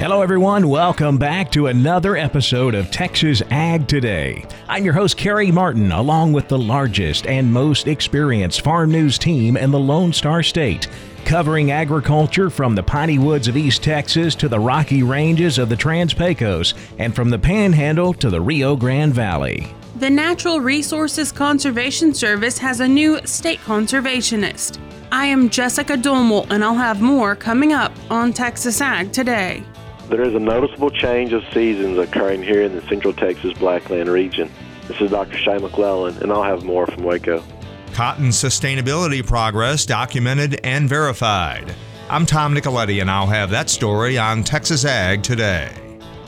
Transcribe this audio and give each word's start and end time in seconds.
Hello, 0.00 0.22
everyone. 0.22 0.66
Welcome 0.70 1.18
back 1.18 1.52
to 1.52 1.66
another 1.66 2.16
episode 2.16 2.74
of 2.74 2.90
Texas 2.90 3.42
Ag 3.50 3.86
Today. 3.86 4.46
I'm 4.66 4.82
your 4.82 4.94
host, 4.94 5.18
Carey 5.18 5.52
Martin, 5.52 5.92
along 5.92 6.32
with 6.32 6.48
the 6.48 6.56
largest 6.56 7.26
and 7.26 7.52
most 7.52 7.86
experienced 7.86 8.62
farm 8.62 8.92
news 8.92 9.18
team 9.18 9.58
in 9.58 9.70
the 9.70 9.78
Lone 9.78 10.14
Star 10.14 10.42
State, 10.42 10.88
covering 11.26 11.70
agriculture 11.70 12.48
from 12.48 12.74
the 12.74 12.82
piney 12.82 13.18
woods 13.18 13.46
of 13.46 13.58
East 13.58 13.82
Texas 13.82 14.34
to 14.36 14.48
the 14.48 14.58
rocky 14.58 15.02
ranges 15.02 15.58
of 15.58 15.68
the 15.68 15.76
Trans 15.76 16.14
Pecos 16.14 16.72
and 16.98 17.14
from 17.14 17.28
the 17.28 17.38
Panhandle 17.38 18.14
to 18.14 18.30
the 18.30 18.40
Rio 18.40 18.76
Grande 18.76 19.12
Valley. 19.12 19.68
The 19.96 20.08
Natural 20.08 20.62
Resources 20.62 21.30
Conservation 21.30 22.14
Service 22.14 22.56
has 22.56 22.80
a 22.80 22.88
new 22.88 23.20
state 23.26 23.60
conservationist. 23.66 24.78
I 25.12 25.26
am 25.26 25.50
Jessica 25.50 25.98
Domel, 25.98 26.50
and 26.50 26.64
I'll 26.64 26.74
have 26.74 27.02
more 27.02 27.36
coming 27.36 27.74
up 27.74 27.92
on 28.08 28.32
Texas 28.32 28.80
Ag 28.80 29.12
Today. 29.12 29.62
There 30.10 30.22
is 30.22 30.34
a 30.34 30.40
noticeable 30.40 30.90
change 30.90 31.32
of 31.32 31.44
seasons 31.54 31.96
occurring 31.96 32.42
here 32.42 32.62
in 32.62 32.74
the 32.74 32.82
Central 32.88 33.12
Texas 33.12 33.56
Blackland 33.56 34.08
region. 34.08 34.50
This 34.88 35.00
is 35.00 35.12
Dr. 35.12 35.36
Shane 35.36 35.60
McLellan, 35.60 36.20
and 36.20 36.32
I'll 36.32 36.42
have 36.42 36.64
more 36.64 36.84
from 36.84 37.04
Waco. 37.04 37.44
Cotton 37.92 38.30
sustainability 38.30 39.24
progress 39.24 39.86
documented 39.86 40.58
and 40.64 40.88
verified. 40.88 41.72
I'm 42.08 42.26
Tom 42.26 42.56
Nicoletti, 42.56 43.00
and 43.00 43.08
I'll 43.08 43.28
have 43.28 43.50
that 43.50 43.70
story 43.70 44.18
on 44.18 44.42
Texas 44.42 44.84
Ag 44.84 45.22
today. 45.22 45.70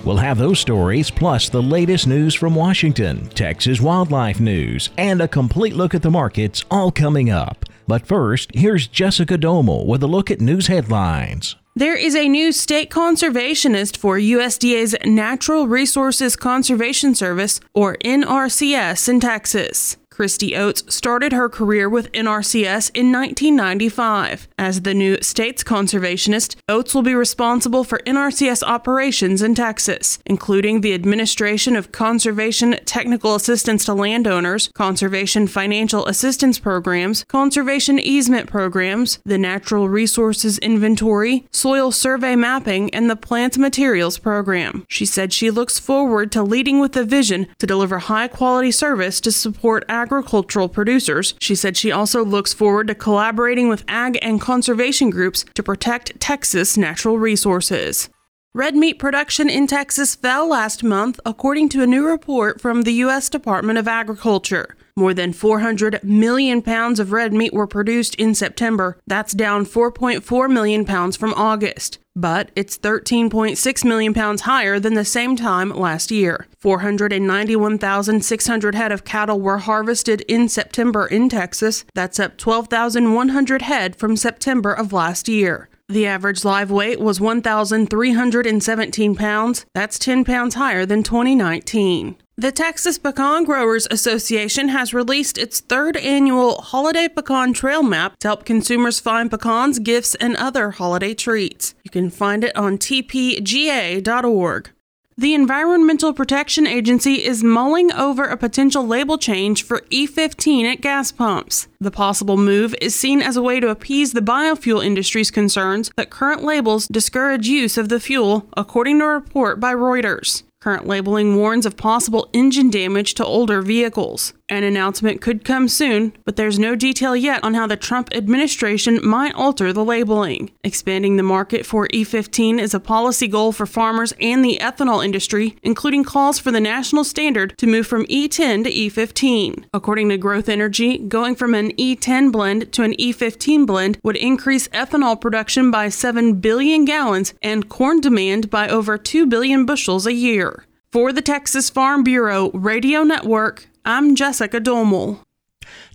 We'll 0.05 0.17
have 0.17 0.39
those 0.39 0.61
stories, 0.61 1.11
plus 1.11 1.49
the 1.49 1.61
latest 1.61 2.07
news 2.07 2.37
from 2.37 2.55
Washington, 2.55 3.31
Texas 3.31 3.81
wildlife 3.81 4.39
news, 4.39 4.91
and 4.97 5.21
a 5.21 5.27
complete 5.27 5.75
look 5.75 5.93
at 5.93 6.03
the 6.03 6.11
markets 6.11 6.65
all 6.71 6.93
coming 6.93 7.31
up. 7.31 7.65
But 7.89 8.07
first, 8.07 8.55
here's 8.55 8.87
Jessica 8.87 9.37
Domel 9.37 9.87
with 9.87 10.05
a 10.05 10.07
look 10.07 10.31
at 10.31 10.41
news 10.41 10.69
headlines. 10.69 11.57
There 11.75 11.97
is 11.97 12.15
a 12.15 12.28
new 12.28 12.53
state 12.53 12.91
conservationist 12.91 13.97
for 13.97 14.19
USDA's 14.19 14.95
Natural 15.06 15.67
Resources 15.67 16.37
Conservation 16.37 17.14
Service, 17.14 17.61
or 17.73 17.97
NRCS, 18.05 19.09
in 19.09 19.20
Texas. 19.20 19.97
Kristy 20.23 20.56
Oates 20.56 20.84
started 20.87 21.33
her 21.33 21.48
career 21.48 21.89
with 21.89 22.12
NRCS 22.12 22.92
in 22.95 23.11
1995. 23.11 24.47
As 24.56 24.83
the 24.83 24.95
new 24.95 25.20
state's 25.20 25.64
conservationist, 25.64 26.55
Oates 26.69 26.95
will 26.95 27.03
be 27.03 27.17
responsible 27.17 27.83
for 27.83 27.98
NRCS 28.06 28.62
operations 28.62 29.42
in 29.42 29.56
Texas, 29.56 30.20
including 30.25 30.81
the 30.81 30.95
administration 30.95 31.75
of 31.75 31.91
conservation 31.91 32.79
technical 32.84 33.34
assistance 33.34 33.84
to 33.87 33.95
landowners, 33.95 34.70
conservation 34.75 35.48
financial 35.48 36.06
assistance 36.06 36.61
programs, 36.61 37.25
conservation 37.25 37.98
easement 37.98 38.48
programs, 38.48 39.19
the 39.25 39.39
natural 39.39 39.89
resources 39.89 40.57
inventory, 40.58 41.48
soil 41.51 41.91
survey 41.91 42.36
mapping, 42.36 42.95
and 42.95 43.11
the 43.11 43.17
plant 43.17 43.58
materials 43.58 44.18
program. 44.18 44.86
She 44.89 45.05
said 45.05 45.33
she 45.33 45.51
looks 45.51 45.80
forward 45.80 46.30
to 46.30 46.45
leading 46.45 46.79
with 46.79 46.97
a 46.97 47.02
vision 47.02 47.48
to 47.58 47.67
deliver 47.67 47.98
high 47.98 48.29
quality 48.29 48.70
service 48.70 49.20
to 49.23 49.33
support 49.33 49.85
agricultural 50.12 50.68
producers. 50.68 51.34
She 51.40 51.55
said 51.55 51.74
she 51.74 51.90
also 51.90 52.23
looks 52.23 52.52
forward 52.52 52.89
to 52.89 52.95
collaborating 52.95 53.70
with 53.70 53.83
ag 53.89 54.18
and 54.20 54.39
conservation 54.39 55.08
groups 55.08 55.46
to 55.55 55.62
protect 55.62 56.20
Texas 56.20 56.77
natural 56.77 57.18
resources. 57.18 58.11
Red 58.55 58.77
meat 58.77 58.98
production 58.98 59.48
in 59.48 59.67
Texas 59.67 60.14
fell 60.14 60.46
last 60.46 60.84
month, 60.84 61.18
according 61.24 61.70
to 61.70 61.83
a 61.83 61.86
new 61.86 62.06
report 62.06 62.61
from 62.61 62.83
the 62.83 62.92
U.S. 63.05 63.30
Department 63.30 63.78
of 63.78 63.89
Agriculture. 63.89 64.77
More 64.95 65.14
than 65.14 65.33
400 65.33 66.05
million 66.05 66.61
pounds 66.61 67.01
of 67.01 67.13
red 67.13 67.33
meat 67.33 67.55
were 67.55 67.67
produced 67.67 68.14
in 68.17 68.35
September. 68.35 68.98
That's 69.07 69.33
down 69.33 69.64
4.4 69.64 70.53
million 70.53 70.85
pounds 70.85 71.17
from 71.17 71.33
August. 71.33 71.98
But 72.14 72.51
it's 72.55 72.77
13.6 72.77 73.85
million 73.86 74.13
pounds 74.13 74.42
higher 74.42 74.79
than 74.79 74.92
the 74.92 75.07
same 75.07 75.35
time 75.35 75.70
last 75.70 76.11
year. 76.11 76.47
491,600 76.61 78.75
head 78.75 78.92
of 78.92 79.05
cattle 79.05 79.41
were 79.41 79.57
harvested 79.58 80.20
in 80.23 80.48
September 80.51 81.07
in 81.07 81.30
Texas. 81.30 81.86
That's 81.95 82.20
up 82.20 82.36
12,100 82.36 83.63
head 83.63 83.97
from 83.97 84.17
September 84.17 84.74
of 84.74 84.92
last 84.92 85.27
year. 85.27 85.70
The 85.89 86.07
average 86.07 86.45
live 86.45 86.70
weight 86.70 87.01
was 87.01 87.20
1,317 87.20 89.17
pounds. 89.17 89.67
That's 89.74 89.98
10 89.98 90.24
pounds 90.24 90.55
higher 90.55 90.86
than 90.86 91.03
2019. 91.03 92.17
The 92.39 92.51
Texas 92.51 92.97
Pecan 92.97 93.45
Growers 93.45 93.87
Association 93.91 94.70
has 94.70 94.95
released 94.95 95.37
its 95.37 95.61
third 95.61 95.98
annual 95.98 96.63
Holiday 96.63 97.07
Pecan 97.07 97.53
Trail 97.53 97.83
Map 97.83 98.19
to 98.20 98.29
help 98.29 98.47
consumers 98.47 98.98
find 98.98 99.31
pecans, 99.31 99.79
gifts, 99.79 100.15
and 100.15 100.35
other 100.37 100.71
holiday 100.71 101.13
treats. 101.13 101.75
You 101.85 101.91
can 101.91 102.09
find 102.09 102.42
it 102.42 102.57
on 102.57 102.79
tpga.org. 102.79 104.71
The 105.19 105.35
Environmental 105.35 106.15
Protection 106.15 106.67
Agency 106.67 107.23
is 107.23 107.45
mulling 107.45 107.92
over 107.92 108.25
a 108.25 108.39
potential 108.39 108.87
label 108.87 109.19
change 109.19 109.63
for 109.63 109.83
E15 109.91 110.65
at 110.73 110.81
gas 110.81 111.13
pumps. 111.13 111.69
The 111.81 111.91
possible 111.91 112.39
move 112.39 112.75
is 112.81 112.95
seen 112.95 113.21
as 113.21 113.37
a 113.37 113.42
way 113.42 113.61
to 113.61 113.69
appease 113.69 114.15
the 114.15 114.23
biofuel 114.23 114.83
industry's 114.83 115.31
concerns 115.31 115.91
that 115.97 116.09
current 116.09 116.42
labels 116.42 116.89
discourage 116.89 117.47
use 117.47 117.77
of 117.77 117.91
the 117.91 118.01
fuel, 118.01 118.48
according 118.57 119.01
to 119.01 119.05
a 119.05 119.09
report 119.09 119.61
by 119.61 119.75
Reuters. 119.75 120.45
Current 120.62 120.86
labeling 120.86 121.34
warns 121.34 121.67
of 121.67 121.77
possible 121.77 122.30
engine 122.33 122.70
damage 122.70 123.14
to 123.14 123.24
older 123.24 123.62
vehicles. 123.62 124.33
An 124.48 124.62
announcement 124.62 125.20
could 125.20 125.45
come 125.45 125.67
soon, 125.67 126.12
but 126.24 126.36
there's 126.36 126.58
no 126.58 126.77
detail 126.77 127.17
yet 127.17 127.42
on 127.42 127.55
how 127.55 127.67
the 127.67 127.77
Trump 127.77 128.14
administration 128.14 129.00
might 129.02 129.34
alter 129.34 129.73
the 129.73 129.84
labeling. 129.84 130.50
Expanding 130.62 131.17
the 131.17 131.23
market 131.25 131.64
for 131.64 131.88
E15 131.88 132.61
is 132.61 132.75
a 132.75 132.78
policy 132.78 133.26
goal 133.26 133.50
for 133.50 133.67
farmers 133.67 134.12
and 134.20 134.44
the 134.44 134.58
ethanol 134.61 135.05
industry, 135.05 135.56
including 135.62 136.05
calls 136.05 136.38
for 136.38 136.52
the 136.52 136.61
national 136.61 137.02
standard 137.02 137.56
to 137.56 137.67
move 137.67 137.87
from 137.87 138.05
E10 138.06 138.64
to 138.64 138.70
E15. 138.70 139.64
According 139.73 140.11
to 140.11 140.19
Growth 140.19 140.50
Energy, 140.50 140.99
going 140.99 141.34
from 141.34 141.55
an 141.55 141.73
E10 141.73 142.31
blend 142.31 142.70
to 142.75 142.82
an 142.82 142.93
E15 142.93 143.67
blend 143.67 143.99
would 144.05 144.17
increase 144.17 144.69
ethanol 144.69 145.19
production 145.19 145.73
by 145.73 145.88
7 145.88 146.34
billion 146.34 146.84
gallons 146.84 147.32
and 147.43 147.70
corn 147.70 148.00
demand 148.00 148.50
by 148.50 148.69
over 148.69 148.99
2 148.99 149.26
billion 149.26 149.64
bushels 149.64 150.06
a 150.06 150.12
year. 150.12 150.51
For 150.93 151.11
the 151.11 151.23
Texas 151.23 151.70
Farm 151.70 152.05
Bureau 152.05 152.50
Radio 152.50 153.03
Network, 153.03 153.67
I'm 153.82 154.14
Jessica 154.14 154.61
Domel. 154.61 155.20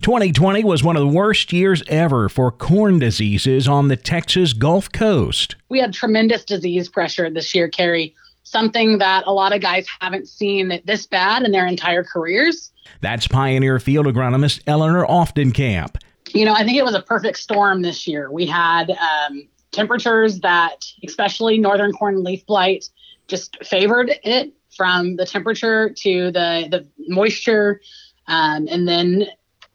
2020 0.00 0.64
was 0.64 0.82
one 0.82 0.96
of 0.96 1.02
the 1.02 1.16
worst 1.16 1.52
years 1.52 1.84
ever 1.86 2.28
for 2.28 2.50
corn 2.50 2.98
diseases 2.98 3.68
on 3.68 3.86
the 3.86 3.94
Texas 3.94 4.52
Gulf 4.52 4.90
Coast. 4.90 5.54
We 5.68 5.78
had 5.78 5.92
tremendous 5.92 6.44
disease 6.44 6.88
pressure 6.88 7.30
this 7.30 7.54
year, 7.54 7.68
Carey, 7.68 8.12
something 8.42 8.98
that 8.98 9.22
a 9.28 9.32
lot 9.32 9.54
of 9.54 9.60
guys 9.60 9.86
haven't 10.00 10.26
seen 10.26 10.80
this 10.84 11.06
bad 11.06 11.44
in 11.44 11.52
their 11.52 11.68
entire 11.68 12.02
careers. 12.02 12.72
That's 13.00 13.28
Pioneer 13.28 13.78
Field 13.78 14.06
Agronomist 14.06 14.62
Eleanor 14.66 15.06
Oftenkamp. 15.06 15.94
You 16.34 16.44
know, 16.44 16.54
I 16.54 16.64
think 16.64 16.76
it 16.76 16.84
was 16.84 16.96
a 16.96 17.02
perfect 17.02 17.38
storm 17.38 17.82
this 17.82 18.08
year. 18.08 18.32
We 18.32 18.46
had 18.46 18.90
um, 18.90 19.46
temperatures 19.70 20.40
that, 20.40 20.86
especially 21.06 21.56
northern 21.58 21.92
corn 21.92 22.24
leaf 22.24 22.44
blight, 22.46 22.90
just 23.28 23.64
favored 23.64 24.10
it 24.24 24.54
from 24.76 25.16
the 25.16 25.26
temperature 25.26 25.90
to 25.90 26.30
the 26.30 26.68
the 26.70 26.86
moisture, 27.08 27.80
um, 28.26 28.68
and 28.70 28.86
then 28.86 29.26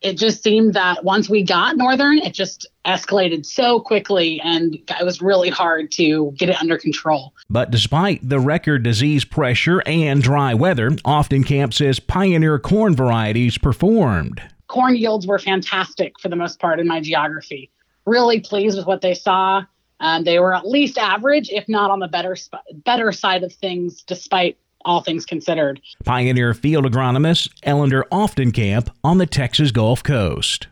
it 0.04 0.18
just 0.18 0.44
seemed 0.44 0.74
that 0.74 1.04
once 1.06 1.30
we 1.30 1.44
got 1.44 1.78
northern, 1.78 2.20
it 2.20 2.34
just 2.34 2.68
escalated 2.86 3.46
so 3.46 3.80
quickly, 3.80 4.40
and 4.44 4.76
it 4.76 5.06
was 5.06 5.22
really 5.22 5.50
hard 5.50 5.92
to 5.94 6.34
get 6.38 6.50
it 6.50 6.62
under 6.62 6.78
control. 6.78 7.34
But 7.50 7.72
despite 7.72 8.28
the 8.28 8.40
record 8.40 8.84
disease 8.84 9.24
pressure 9.24 9.82
and 9.86 10.22
dry 10.22 10.54
weather, 10.54 10.90
Oftenkamp 10.90 11.74
says 11.74 12.02
pioneer 12.02 12.60
corn 12.60 12.96
varieties 12.96 13.58
performed. 13.58 14.42
Corn 14.68 14.96
yields 14.96 15.26
were 15.26 15.40
fantastic 15.40 16.20
for 16.20 16.28
the 16.28 16.36
most 16.36 16.60
part 16.60 16.80
in 16.80 16.88
my 16.88 17.00
geography. 17.00 17.72
Really 18.06 18.42
pleased 18.42 18.78
with 18.78 18.86
what 18.86 19.02
they 19.02 19.14
saw. 19.14 19.64
Um, 20.02 20.26
they 20.26 20.40
were 20.40 20.54
at 20.54 20.68
least 20.68 20.98
average, 20.98 21.50
if 21.50 21.70
not 21.70 21.92
on 21.92 22.00
the 22.00 22.10
better 22.10 22.36
sp- 22.36 22.68
better 22.84 23.14
side 23.14 23.44
of 23.44 23.54
things, 23.54 24.02
despite 24.02 24.58
all 24.86 25.02
things 25.02 25.26
considered. 25.26 25.82
Pioneer 26.04 26.54
field 26.54 26.86
agronomist 26.86 27.50
Eleanor 27.64 28.06
Oftenkamp 28.12 28.90
on 29.04 29.18
the 29.18 29.26
Texas 29.26 29.72
Gulf 29.72 30.04
Coast. 30.04 30.68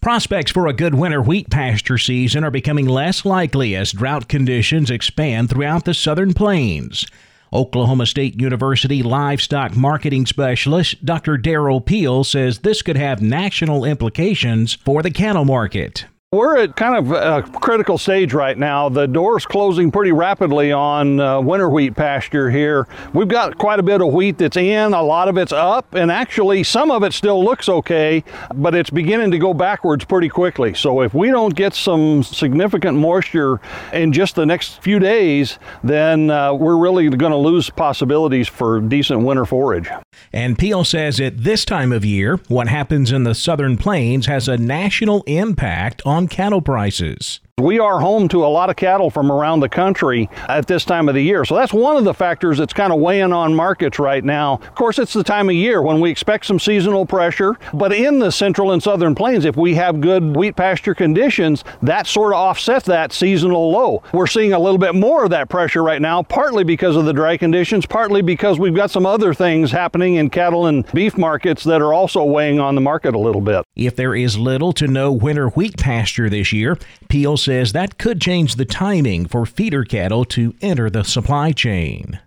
Prospects 0.00 0.52
for 0.52 0.68
a 0.68 0.72
good 0.72 0.94
winter 0.94 1.20
wheat 1.20 1.50
pasture 1.50 1.98
season 1.98 2.44
are 2.44 2.52
becoming 2.52 2.86
less 2.86 3.24
likely 3.24 3.74
as 3.74 3.90
drought 3.92 4.28
conditions 4.28 4.90
expand 4.90 5.50
throughout 5.50 5.84
the 5.84 5.94
southern 5.94 6.34
plains. 6.34 7.04
Oklahoma 7.52 8.06
State 8.06 8.40
University 8.40 9.02
livestock 9.02 9.76
marketing 9.76 10.26
specialist 10.26 11.04
Dr. 11.04 11.36
Derrell 11.36 11.84
Peel 11.84 12.22
says 12.22 12.60
this 12.60 12.82
could 12.82 12.96
have 12.96 13.20
national 13.22 13.84
implications 13.84 14.74
for 14.74 15.02
the 15.02 15.10
cattle 15.10 15.44
market. 15.44 16.04
We're 16.30 16.58
at 16.58 16.76
kind 16.76 16.94
of 16.94 17.12
a 17.12 17.40
critical 17.58 17.96
stage 17.96 18.34
right 18.34 18.58
now. 18.58 18.90
The 18.90 19.06
door's 19.06 19.46
closing 19.46 19.90
pretty 19.90 20.12
rapidly 20.12 20.70
on 20.70 21.18
uh, 21.18 21.40
winter 21.40 21.70
wheat 21.70 21.96
pasture 21.96 22.50
here. 22.50 22.86
We've 23.14 23.28
got 23.28 23.56
quite 23.56 23.78
a 23.78 23.82
bit 23.82 24.02
of 24.02 24.12
wheat 24.12 24.36
that's 24.36 24.58
in, 24.58 24.92
a 24.92 25.02
lot 25.02 25.28
of 25.28 25.38
it's 25.38 25.52
up, 25.52 25.94
and 25.94 26.12
actually 26.12 26.64
some 26.64 26.90
of 26.90 27.02
it 27.02 27.14
still 27.14 27.42
looks 27.42 27.66
okay, 27.66 28.22
but 28.54 28.74
it's 28.74 28.90
beginning 28.90 29.30
to 29.30 29.38
go 29.38 29.54
backwards 29.54 30.04
pretty 30.04 30.28
quickly. 30.28 30.74
So 30.74 31.00
if 31.00 31.14
we 31.14 31.30
don't 31.30 31.54
get 31.54 31.72
some 31.72 32.22
significant 32.22 32.98
moisture 32.98 33.58
in 33.94 34.12
just 34.12 34.34
the 34.34 34.44
next 34.44 34.82
few 34.82 34.98
days, 34.98 35.58
then 35.82 36.28
uh, 36.28 36.52
we're 36.52 36.76
really 36.76 37.08
going 37.08 37.32
to 37.32 37.38
lose 37.38 37.70
possibilities 37.70 38.48
for 38.48 38.82
decent 38.82 39.22
winter 39.22 39.46
forage. 39.46 39.88
And 40.30 40.58
Peel 40.58 40.84
says 40.84 41.20
at 41.20 41.38
this 41.38 41.64
time 41.64 41.90
of 41.90 42.04
year, 42.04 42.36
what 42.48 42.68
happens 42.68 43.12
in 43.12 43.24
the 43.24 43.34
southern 43.34 43.78
plains 43.78 44.26
has 44.26 44.46
a 44.46 44.58
national 44.58 45.22
impact 45.22 46.02
on 46.04 46.17
on 46.18 46.26
cattle 46.26 46.60
prices. 46.60 47.38
We 47.58 47.80
are 47.80 47.98
home 47.98 48.28
to 48.28 48.44
a 48.44 48.46
lot 48.46 48.70
of 48.70 48.76
cattle 48.76 49.10
from 49.10 49.32
around 49.32 49.60
the 49.60 49.68
country 49.68 50.30
at 50.48 50.68
this 50.68 50.84
time 50.84 51.08
of 51.08 51.16
the 51.16 51.22
year. 51.22 51.44
So 51.44 51.56
that's 51.56 51.72
one 51.72 51.96
of 51.96 52.04
the 52.04 52.14
factors 52.14 52.58
that's 52.58 52.72
kind 52.72 52.92
of 52.92 53.00
weighing 53.00 53.32
on 53.32 53.52
markets 53.52 53.98
right 53.98 54.22
now. 54.22 54.54
Of 54.54 54.76
course, 54.76 54.98
it's 55.00 55.12
the 55.12 55.24
time 55.24 55.48
of 55.48 55.56
year 55.56 55.82
when 55.82 55.98
we 55.98 56.08
expect 56.08 56.46
some 56.46 56.60
seasonal 56.60 57.04
pressure. 57.04 57.56
But 57.74 57.92
in 57.92 58.20
the 58.20 58.30
central 58.30 58.70
and 58.70 58.80
southern 58.80 59.16
plains, 59.16 59.44
if 59.44 59.56
we 59.56 59.74
have 59.74 60.00
good 60.00 60.36
wheat 60.36 60.54
pasture 60.54 60.94
conditions, 60.94 61.64
that 61.82 62.06
sort 62.06 62.32
of 62.32 62.38
offsets 62.38 62.86
that 62.86 63.12
seasonal 63.12 63.72
low. 63.72 64.04
We're 64.12 64.28
seeing 64.28 64.52
a 64.52 64.58
little 64.58 64.78
bit 64.78 64.94
more 64.94 65.24
of 65.24 65.30
that 65.30 65.48
pressure 65.48 65.82
right 65.82 66.00
now, 66.00 66.22
partly 66.22 66.62
because 66.62 66.94
of 66.94 67.06
the 67.06 67.12
dry 67.12 67.36
conditions, 67.36 67.86
partly 67.86 68.22
because 68.22 68.60
we've 68.60 68.74
got 68.74 68.92
some 68.92 69.04
other 69.04 69.34
things 69.34 69.72
happening 69.72 70.14
in 70.14 70.30
cattle 70.30 70.66
and 70.66 70.86
beef 70.92 71.18
markets 71.18 71.64
that 71.64 71.82
are 71.82 71.92
also 71.92 72.22
weighing 72.22 72.60
on 72.60 72.76
the 72.76 72.80
market 72.80 73.16
a 73.16 73.18
little 73.18 73.42
bit. 73.42 73.64
If 73.74 73.96
there 73.96 74.14
is 74.14 74.38
little 74.38 74.72
to 74.74 74.86
no 74.86 75.10
winter 75.10 75.48
wheat 75.48 75.76
pasture 75.76 76.30
this 76.30 76.52
year, 76.52 76.78
Peel 77.08 77.36
says 77.48 77.72
that 77.72 77.96
could 77.96 78.20
change 78.20 78.56
the 78.56 78.64
timing 78.66 79.24
for 79.24 79.46
feeder 79.46 79.82
cattle 79.82 80.22
to 80.22 80.54
enter 80.60 80.90
the 80.90 81.02
supply 81.02 81.50
chain. 81.50 82.20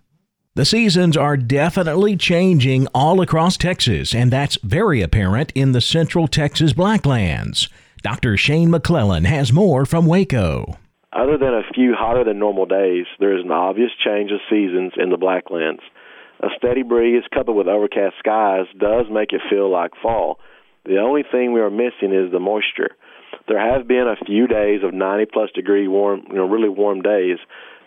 The 0.56 0.66
seasons 0.66 1.16
are 1.16 1.38
definitely 1.38 2.18
changing 2.18 2.88
all 2.88 3.22
across 3.22 3.56
Texas, 3.56 4.16
and 4.16 4.32
that's 4.32 4.58
very 4.64 5.00
apparent 5.04 5.52
in 5.54 5.74
the 5.74 5.80
central 5.80 6.28
Texas 6.28 6.74
Blacklands. 6.74 7.70
Dr. 8.02 8.36
Shane 8.36 8.70
McLellan 8.70 9.28
has 9.28 9.54
more 9.54 9.86
from 9.86 10.08
Waco. 10.08 10.80
Other 11.14 11.38
than 11.38 11.54
a 11.54 11.72
few 11.72 11.94
hotter 11.94 12.24
than 12.24 12.40
normal 12.40 12.66
days, 12.66 13.06
there 13.20 13.38
is 13.38 13.46
an 13.46 13.52
obvious 13.52 13.92
change 14.04 14.32
of 14.32 14.40
seasons 14.50 14.94
in 14.98 15.12
the 15.12 15.18
Blacklands. 15.18 15.84
A 16.40 16.48
steady 16.58 16.82
breeze 16.82 17.22
coupled 17.32 17.58
with 17.58 17.68
overcast 17.68 18.16
skies 18.18 18.66
does 18.80 19.06
make 19.12 19.34
it 19.34 19.42
feel 19.52 19.70
like 19.70 19.92
fall. 20.02 20.40
The 20.84 20.98
only 20.98 21.22
thing 21.32 21.54
we 21.54 21.62
are 21.62 21.70
missing 21.70 22.12
is 22.12 22.32
the 22.32 22.40
moisture. 22.40 22.98
There 23.48 23.60
have 23.60 23.88
been 23.88 24.08
a 24.08 24.26
few 24.26 24.48
days 24.48 24.82
of 24.84 24.94
90 24.94 25.26
plus 25.32 25.52
degree 25.52 25.88
warm, 25.88 26.24
you 26.30 26.36
know, 26.36 26.48
really 26.48 26.70
warm 26.70 27.02
days, 27.02 27.38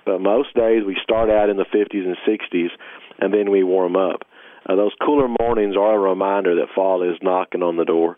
but 0.05 0.20
most 0.20 0.55
days 0.55 0.82
we 0.87 0.96
start 1.02 1.31
out 1.31 1.49
in 1.49 1.56
the 1.56 1.64
50s 1.64 2.05
and 2.05 2.17
60s, 2.26 2.70
and 3.19 3.32
then 3.32 3.50
we 3.50 3.62
warm 3.62 3.96
up. 3.96 4.23
Uh, 4.69 4.76
those 4.76 4.93
cooler 5.05 5.29
mornings 5.41 5.76
are 5.76 5.94
a 5.94 6.11
reminder 6.11 6.56
that 6.56 6.75
fall 6.75 7.02
is 7.02 7.19
knocking 7.23 7.62
on 7.62 7.76
the 7.76 7.85
door. 7.85 8.17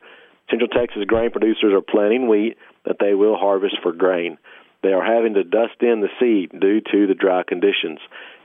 Central 0.50 0.68
Texas 0.68 1.04
grain 1.06 1.30
producers 1.30 1.72
are 1.72 1.80
planting 1.80 2.28
wheat 2.28 2.56
that 2.84 2.96
they 3.00 3.14
will 3.14 3.36
harvest 3.36 3.76
for 3.82 3.92
grain. 3.92 4.38
They 4.82 4.92
are 4.92 5.04
having 5.04 5.34
to 5.34 5.42
dust 5.42 5.80
in 5.80 6.00
the 6.00 6.08
seed 6.20 6.60
due 6.60 6.80
to 6.80 7.06
the 7.06 7.14
dry 7.14 7.42
conditions. 7.46 7.98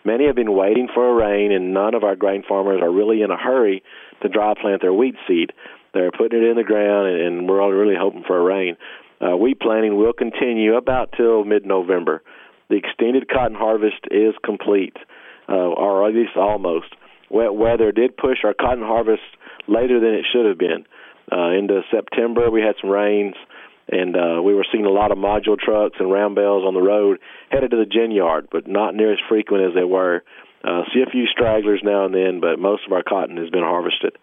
Many 0.04 0.26
have 0.26 0.36
been 0.36 0.54
waiting 0.54 0.88
for 0.92 1.08
a 1.08 1.14
rain, 1.14 1.52
and 1.52 1.74
none 1.74 1.94
of 1.94 2.04
our 2.04 2.16
grain 2.16 2.44
farmers 2.48 2.82
are 2.82 2.92
really 2.92 3.22
in 3.22 3.30
a 3.30 3.38
hurry 3.38 3.84
to 4.22 4.30
dry 4.30 4.56
plant 4.60 4.82
their 4.82 4.94
wheat 4.94 5.16
seed. 5.28 5.54
They're 5.94 6.12
putting 6.12 6.42
it 6.42 6.50
in 6.50 6.56
the 6.56 6.64
ground, 6.64 7.08
and 7.08 7.50
we're 7.50 7.62
all 7.62 7.72
really 7.72 7.96
hoping 8.00 8.24
for 8.26 8.38
a 8.38 8.44
rain. 8.44 8.78
Uh, 9.20 9.36
wheat 9.36 9.60
planting 9.60 9.98
will 9.98 10.14
continue 10.14 10.76
about 10.76 11.14
till 11.16 11.44
mid-November. 11.44 12.24
The 12.70 12.78
extended 12.78 13.30
cotton 13.30 13.56
harvest 13.58 14.08
is 14.10 14.34
complete, 14.44 14.96
uh, 15.50 15.54
or 15.54 16.08
at 16.08 16.16
least 16.16 16.38
almost. 16.38 16.88
Wet 17.30 17.54
weather 17.54 17.92
did 17.92 18.18
push 18.18 18.40
our 18.44 18.54
cotton 18.54 18.84
harvest 18.84 19.22
later 19.68 20.00
than 20.00 20.14
it 20.14 20.26
should 20.32 20.46
have 20.46 20.58
been. 20.58 20.86
Uh, 21.32 21.52
into 21.52 21.82
September, 21.92 22.50
we 22.50 22.62
had 22.62 22.76
some 22.82 22.90
rains, 22.90 23.36
and 23.90 24.16
uh, 24.16 24.42
we 24.42 24.54
were 24.54 24.66
seeing 24.72 24.86
a 24.86 24.90
lot 24.90 25.12
of 25.12 25.18
module 25.18 25.60
trucks 25.60 25.98
and 26.00 26.12
round 26.12 26.36
bales 26.36 26.64
on 26.66 26.74
the 26.74 26.82
road 26.82 27.20
headed 27.50 27.72
to 27.72 27.78
the 27.78 27.86
gin 27.86 28.12
yard, 28.12 28.48
but 28.52 28.68
not 28.68 28.96
near 28.96 29.12
as 29.14 29.20
frequent 29.30 29.64
as 29.66 29.76
they 29.76 29.84
were. 29.84 30.24
Uh, 30.64 30.84
see 30.94 31.02
a 31.02 31.10
few 31.10 31.26
stragglers 31.28 31.82
now 31.84 32.06
and 32.06 32.14
then, 32.14 32.40
but 32.40 32.60
most 32.60 32.84
of 32.86 32.94
our 32.94 33.04
cotton 33.04 33.38
has 33.38 33.50
been 33.50 33.64
harvested 33.64 34.18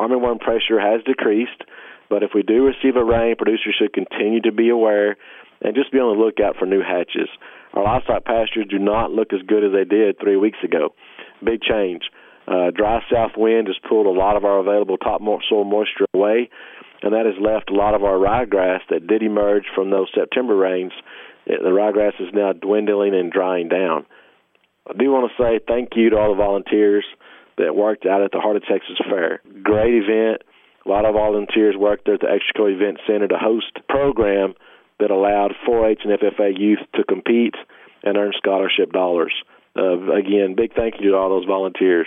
armyworm 0.00 0.40
pressure 0.40 0.80
has 0.80 1.02
decreased, 1.04 1.62
but 2.08 2.22
if 2.22 2.30
we 2.34 2.42
do 2.42 2.64
receive 2.66 2.96
a 2.96 3.04
rain, 3.04 3.36
producers 3.36 3.76
should 3.78 3.92
continue 3.92 4.40
to 4.42 4.52
be 4.52 4.68
aware 4.68 5.16
and 5.62 5.74
just 5.74 5.92
be 5.92 5.98
on 5.98 6.16
the 6.16 6.22
lookout 6.22 6.56
for 6.56 6.66
new 6.66 6.80
hatches. 6.80 7.28
Our 7.74 7.84
livestock 7.84 8.24
pastures 8.24 8.66
do 8.68 8.78
not 8.78 9.12
look 9.12 9.32
as 9.32 9.42
good 9.46 9.62
as 9.62 9.72
they 9.72 9.84
did 9.84 10.18
three 10.18 10.36
weeks 10.36 10.58
ago. 10.64 10.94
Big 11.44 11.60
change. 11.62 12.02
Uh, 12.48 12.70
dry 12.74 13.00
south 13.12 13.32
wind 13.36 13.68
has 13.68 13.76
pulled 13.88 14.06
a 14.06 14.18
lot 14.18 14.36
of 14.36 14.44
our 14.44 14.58
available 14.58 14.96
top 14.96 15.20
soil 15.48 15.64
moisture 15.64 16.06
away, 16.14 16.50
and 17.02 17.12
that 17.12 17.26
has 17.26 17.36
left 17.40 17.70
a 17.70 17.74
lot 17.74 17.94
of 17.94 18.02
our 18.02 18.16
ryegrass 18.16 18.80
that 18.90 19.06
did 19.06 19.22
emerge 19.22 19.64
from 19.74 19.90
those 19.90 20.08
September 20.14 20.56
rains. 20.56 20.92
The 21.46 21.70
ryegrass 21.70 22.20
is 22.20 22.34
now 22.34 22.52
dwindling 22.52 23.14
and 23.14 23.30
drying 23.30 23.68
down. 23.68 24.06
I 24.88 24.94
do 24.98 25.10
want 25.12 25.30
to 25.30 25.42
say 25.42 25.60
thank 25.68 25.90
you 25.94 26.10
to 26.10 26.16
all 26.16 26.34
the 26.34 26.42
volunteers 26.42 27.04
that 27.60 27.76
worked 27.76 28.06
out 28.06 28.22
at 28.22 28.32
the 28.32 28.40
Heart 28.40 28.56
of 28.56 28.62
Texas 28.64 28.98
Fair. 29.08 29.40
Great 29.62 29.94
event. 29.94 30.42
A 30.84 30.88
lot 30.88 31.04
of 31.04 31.14
volunteers 31.14 31.76
worked 31.76 32.06
there 32.06 32.14
at 32.14 32.20
the 32.20 32.26
Extraco 32.26 32.72
Event 32.74 32.98
Center 33.06 33.28
to 33.28 33.36
host 33.36 33.72
a 33.76 33.92
program 33.92 34.54
that 34.98 35.10
allowed 35.10 35.52
4-H 35.68 36.00
and 36.04 36.18
FFA 36.18 36.58
youth 36.58 36.80
to 36.94 37.04
compete 37.04 37.54
and 38.02 38.16
earn 38.16 38.32
scholarship 38.36 38.92
dollars. 38.92 39.32
Uh, 39.76 40.12
again, 40.12 40.54
big 40.56 40.74
thank 40.74 40.94
you 41.00 41.10
to 41.10 41.16
all 41.16 41.28
those 41.28 41.46
volunteers. 41.46 42.06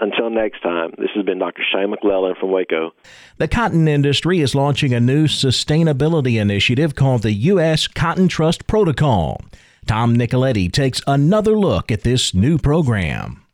Until 0.00 0.30
next 0.30 0.62
time, 0.62 0.94
this 0.98 1.10
has 1.14 1.24
been 1.24 1.38
Dr. 1.38 1.62
Shane 1.72 1.94
McLellan 1.94 2.38
from 2.38 2.50
Waco. 2.50 2.92
The 3.36 3.46
cotton 3.46 3.86
industry 3.86 4.40
is 4.40 4.54
launching 4.54 4.92
a 4.92 4.98
new 4.98 5.28
sustainability 5.28 6.40
initiative 6.40 6.96
called 6.96 7.22
the 7.22 7.32
U.S. 7.32 7.86
Cotton 7.86 8.26
Trust 8.26 8.66
Protocol. 8.66 9.40
Tom 9.86 10.16
Nicoletti 10.16 10.72
takes 10.72 11.02
another 11.06 11.56
look 11.56 11.92
at 11.92 12.02
this 12.02 12.34
new 12.34 12.58
program. 12.58 13.44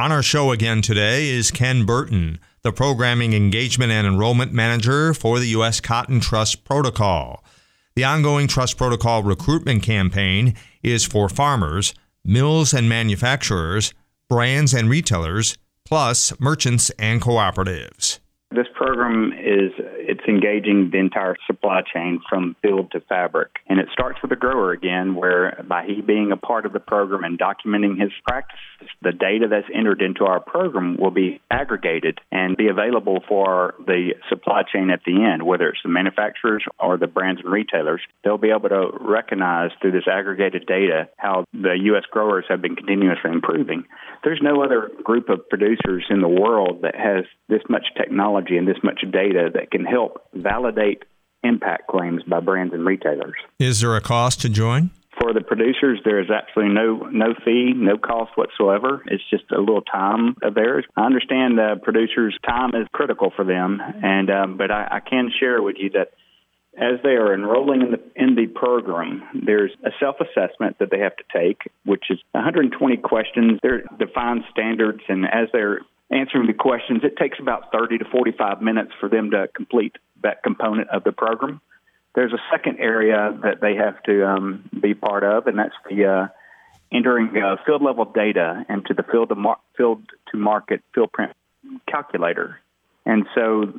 On 0.00 0.10
our 0.10 0.22
show 0.22 0.50
again 0.50 0.80
today 0.80 1.28
is 1.28 1.50
Ken 1.50 1.84
Burton, 1.84 2.40
the 2.62 2.72
Programming 2.72 3.34
Engagement 3.34 3.92
and 3.92 4.06
Enrollment 4.06 4.50
Manager 4.50 5.12
for 5.12 5.38
the 5.38 5.48
U.S. 5.48 5.78
Cotton 5.78 6.20
Trust 6.20 6.64
Protocol. 6.64 7.44
The 7.96 8.04
ongoing 8.04 8.48
Trust 8.48 8.78
Protocol 8.78 9.22
recruitment 9.22 9.82
campaign 9.82 10.54
is 10.82 11.04
for 11.04 11.28
farmers, 11.28 11.92
mills 12.24 12.72
and 12.72 12.88
manufacturers, 12.88 13.92
brands 14.26 14.72
and 14.72 14.88
retailers, 14.88 15.58
plus 15.84 16.32
merchants 16.40 16.88
and 16.98 17.20
cooperatives. 17.20 18.20
This 18.52 18.68
program 18.74 19.34
is 19.34 19.70
engaging 20.30 20.90
the 20.90 20.98
entire 20.98 21.36
supply 21.46 21.82
chain 21.92 22.20
from 22.28 22.56
field 22.62 22.92
to 22.92 23.00
fabric. 23.00 23.50
And 23.68 23.78
it 23.78 23.88
starts 23.92 24.18
with 24.22 24.30
the 24.30 24.36
grower 24.36 24.72
again, 24.72 25.14
where 25.14 25.62
by 25.68 25.84
he 25.84 26.00
being 26.00 26.32
a 26.32 26.36
part 26.36 26.64
of 26.64 26.72
the 26.72 26.80
program 26.80 27.24
and 27.24 27.38
documenting 27.38 28.00
his 28.00 28.12
practices, 28.26 28.88
the 29.02 29.12
data 29.12 29.46
that's 29.48 29.66
entered 29.74 30.00
into 30.00 30.24
our 30.24 30.40
program 30.40 30.96
will 30.98 31.10
be 31.10 31.40
aggregated 31.50 32.18
and 32.32 32.56
be 32.56 32.68
available 32.68 33.22
for 33.28 33.74
the 33.86 34.14
supply 34.28 34.62
chain 34.62 34.90
at 34.90 35.00
the 35.04 35.22
end, 35.22 35.42
whether 35.42 35.68
it's 35.68 35.82
the 35.82 35.90
manufacturers 35.90 36.64
or 36.78 36.96
the 36.96 37.06
brands 37.06 37.40
and 37.42 37.52
retailers. 37.52 38.00
They'll 38.24 38.38
be 38.38 38.50
able 38.50 38.68
to 38.70 38.90
recognize 39.00 39.70
through 39.80 39.92
this 39.92 40.08
aggregated 40.10 40.66
data 40.66 41.08
how 41.16 41.44
the 41.52 41.76
U.S. 41.82 42.04
growers 42.10 42.44
have 42.48 42.62
been 42.62 42.76
continuously 42.76 43.30
improving. 43.30 43.84
There's 44.24 44.40
no 44.42 44.62
other 44.62 44.90
group 45.02 45.28
of 45.28 45.48
producers 45.48 46.04
in 46.08 46.20
the 46.20 46.28
world 46.28 46.82
that 46.82 46.94
has 46.94 47.24
this 47.48 47.62
much 47.68 47.86
technology 47.96 48.56
and 48.56 48.66
this 48.68 48.82
much 48.82 49.00
data 49.10 49.50
that 49.54 49.70
can 49.70 49.84
help 49.84 50.19
validate 50.34 51.04
impact 51.42 51.88
claims 51.88 52.22
by 52.24 52.40
brands 52.40 52.74
and 52.74 52.84
retailers. 52.84 53.34
Is 53.58 53.80
there 53.80 53.96
a 53.96 54.00
cost 54.00 54.40
to 54.42 54.48
join? 54.48 54.90
For 55.20 55.34
the 55.34 55.42
producers, 55.42 56.00
there 56.04 56.20
is 56.20 56.30
absolutely 56.30 56.74
no 56.74 57.08
no 57.10 57.34
fee, 57.44 57.72
no 57.76 57.98
cost 57.98 58.30
whatsoever. 58.36 59.02
It's 59.06 59.22
just 59.28 59.44
a 59.50 59.58
little 59.58 59.82
time 59.82 60.36
of 60.42 60.54
theirs. 60.54 60.86
I 60.96 61.04
understand 61.04 61.60
uh, 61.60 61.76
producers' 61.82 62.38
time 62.46 62.70
is 62.70 62.86
critical 62.92 63.30
for 63.34 63.44
them, 63.44 63.80
and 63.80 64.30
um, 64.30 64.56
but 64.56 64.70
I, 64.70 64.88
I 64.90 65.00
can 65.00 65.30
share 65.38 65.60
with 65.60 65.76
you 65.78 65.90
that 65.90 66.12
as 66.76 67.00
they 67.02 67.10
are 67.10 67.34
enrolling 67.34 67.82
in 67.82 67.90
the 67.90 68.00
in 68.14 68.34
the 68.34 68.46
program, 68.46 69.22
there's 69.44 69.72
a 69.84 69.90
self-assessment 69.98 70.78
that 70.78 70.90
they 70.90 71.00
have 71.00 71.16
to 71.16 71.24
take, 71.34 71.62
which 71.84 72.04
is 72.08 72.18
120 72.32 72.96
questions. 72.98 73.58
They're 73.62 73.82
defined 73.98 74.44
standards, 74.50 75.00
and 75.08 75.26
as 75.26 75.48
they're 75.52 75.80
answering 76.10 76.46
the 76.46 76.54
questions, 76.54 77.02
it 77.04 77.16
takes 77.16 77.38
about 77.40 77.72
30 77.72 77.98
to 77.98 78.04
45 78.04 78.60
minutes 78.62 78.92
for 78.98 79.08
them 79.08 79.30
to 79.30 79.48
complete 79.54 79.96
that 80.22 80.42
component 80.42 80.88
of 80.90 81.04
the 81.04 81.12
program. 81.12 81.60
There's 82.14 82.32
a 82.32 82.42
second 82.50 82.78
area 82.80 83.38
that 83.42 83.60
they 83.60 83.76
have 83.76 84.02
to 84.04 84.26
um, 84.26 84.68
be 84.80 84.94
part 84.94 85.22
of, 85.22 85.46
and 85.46 85.58
that's 85.58 85.74
the 85.88 86.06
uh, 86.06 86.28
entering 86.92 87.30
uh, 87.36 87.56
field 87.64 87.82
level 87.82 88.04
data 88.04 88.64
into 88.68 88.94
the 88.94 89.04
field 89.04 89.28
to, 89.28 89.36
mar- 89.36 89.60
field 89.76 90.02
to 90.32 90.36
market 90.36 90.82
Fieldprint 90.96 91.32
calculator. 91.88 92.58
And 93.06 93.26
so 93.34 93.72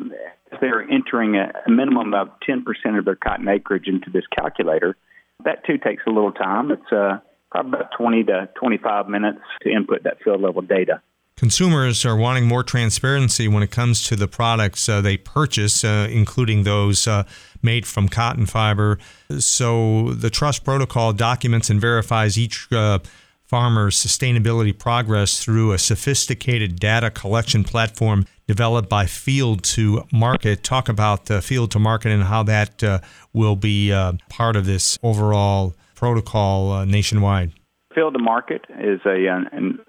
they're 0.61 0.89
entering 0.89 1.35
a, 1.35 1.51
minimum 1.69 2.13
of 2.13 2.29
10% 2.47 2.63
of 2.97 3.05
their 3.05 3.15
cotton 3.15 3.47
acreage 3.47 3.87
into 3.87 4.09
this 4.09 4.23
calculator. 4.33 4.95
That 5.43 5.65
too 5.65 5.77
takes 5.77 6.03
a 6.07 6.09
little 6.09 6.31
time. 6.31 6.71
It's 6.71 6.91
uh, 6.91 7.19
probably 7.51 7.79
about 7.79 7.91
20 7.97 8.23
to 8.25 8.49
25 8.55 9.09
minutes 9.09 9.39
to 9.63 9.69
input 9.69 10.03
that 10.03 10.23
field 10.23 10.41
level 10.41 10.61
data. 10.61 11.01
Consumers 11.41 12.05
are 12.05 12.15
wanting 12.15 12.45
more 12.45 12.61
transparency 12.61 13.47
when 13.47 13.63
it 13.63 13.71
comes 13.71 14.03
to 14.03 14.15
the 14.15 14.27
products 14.27 14.87
uh, 14.87 15.01
they 15.01 15.17
purchase, 15.17 15.83
uh, 15.83 16.07
including 16.11 16.61
those 16.61 17.07
uh, 17.07 17.23
made 17.63 17.87
from 17.87 18.07
cotton 18.07 18.45
fiber. 18.45 18.99
So 19.39 20.11
the 20.11 20.29
Trust 20.29 20.63
Protocol 20.63 21.13
documents 21.13 21.71
and 21.71 21.81
verifies 21.81 22.37
each 22.37 22.71
uh, 22.71 22.99
farmer's 23.43 23.95
sustainability 23.95 24.77
progress 24.77 25.43
through 25.43 25.71
a 25.71 25.79
sophisticated 25.79 26.79
data 26.79 27.09
collection 27.09 27.63
platform 27.63 28.27
developed 28.45 28.87
by 28.87 29.07
Field 29.07 29.63
to 29.63 30.03
Market. 30.13 30.63
Talk 30.63 30.89
about 30.89 31.31
uh, 31.31 31.41
Field 31.41 31.71
to 31.71 31.79
Market 31.79 32.11
and 32.11 32.21
how 32.21 32.43
that 32.43 32.83
uh, 32.83 32.99
will 33.33 33.55
be 33.55 33.89
part 34.29 34.55
of 34.55 34.67
this 34.67 34.99
overall 35.01 35.73
protocol 35.95 36.85
nationwide. 36.85 37.51
Field 37.93 38.13
to 38.13 38.19
Market 38.19 38.65
is 38.69 38.99
a, 39.05 39.25
a, 39.25 39.37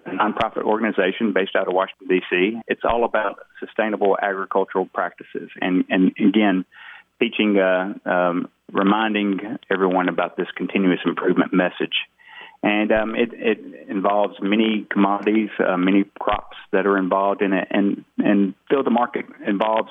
a 0.06 0.10
nonprofit 0.10 0.62
organization 0.62 1.32
based 1.32 1.56
out 1.56 1.68
of 1.68 1.74
Washington, 1.74 2.08
D.C. 2.08 2.60
It's 2.66 2.82
all 2.84 3.04
about 3.04 3.40
sustainable 3.60 4.16
agricultural 4.20 4.86
practices. 4.86 5.50
And, 5.60 5.84
and 5.88 6.12
again, 6.18 6.64
teaching, 7.20 7.58
uh, 7.58 7.94
um, 8.08 8.48
reminding 8.72 9.58
everyone 9.70 10.08
about 10.08 10.36
this 10.36 10.48
continuous 10.56 11.00
improvement 11.04 11.52
message. 11.52 11.94
And 12.62 12.92
um, 12.92 13.14
it, 13.16 13.30
it 13.32 13.88
involves 13.88 14.36
many 14.40 14.86
commodities, 14.88 15.50
uh, 15.58 15.76
many 15.76 16.04
crops 16.20 16.56
that 16.72 16.86
are 16.86 16.96
involved 16.96 17.42
in 17.42 17.52
it, 17.52 17.66
and 17.70 18.04
and 18.18 18.54
field 18.70 18.84
to 18.84 18.90
market 18.90 19.26
involves 19.44 19.90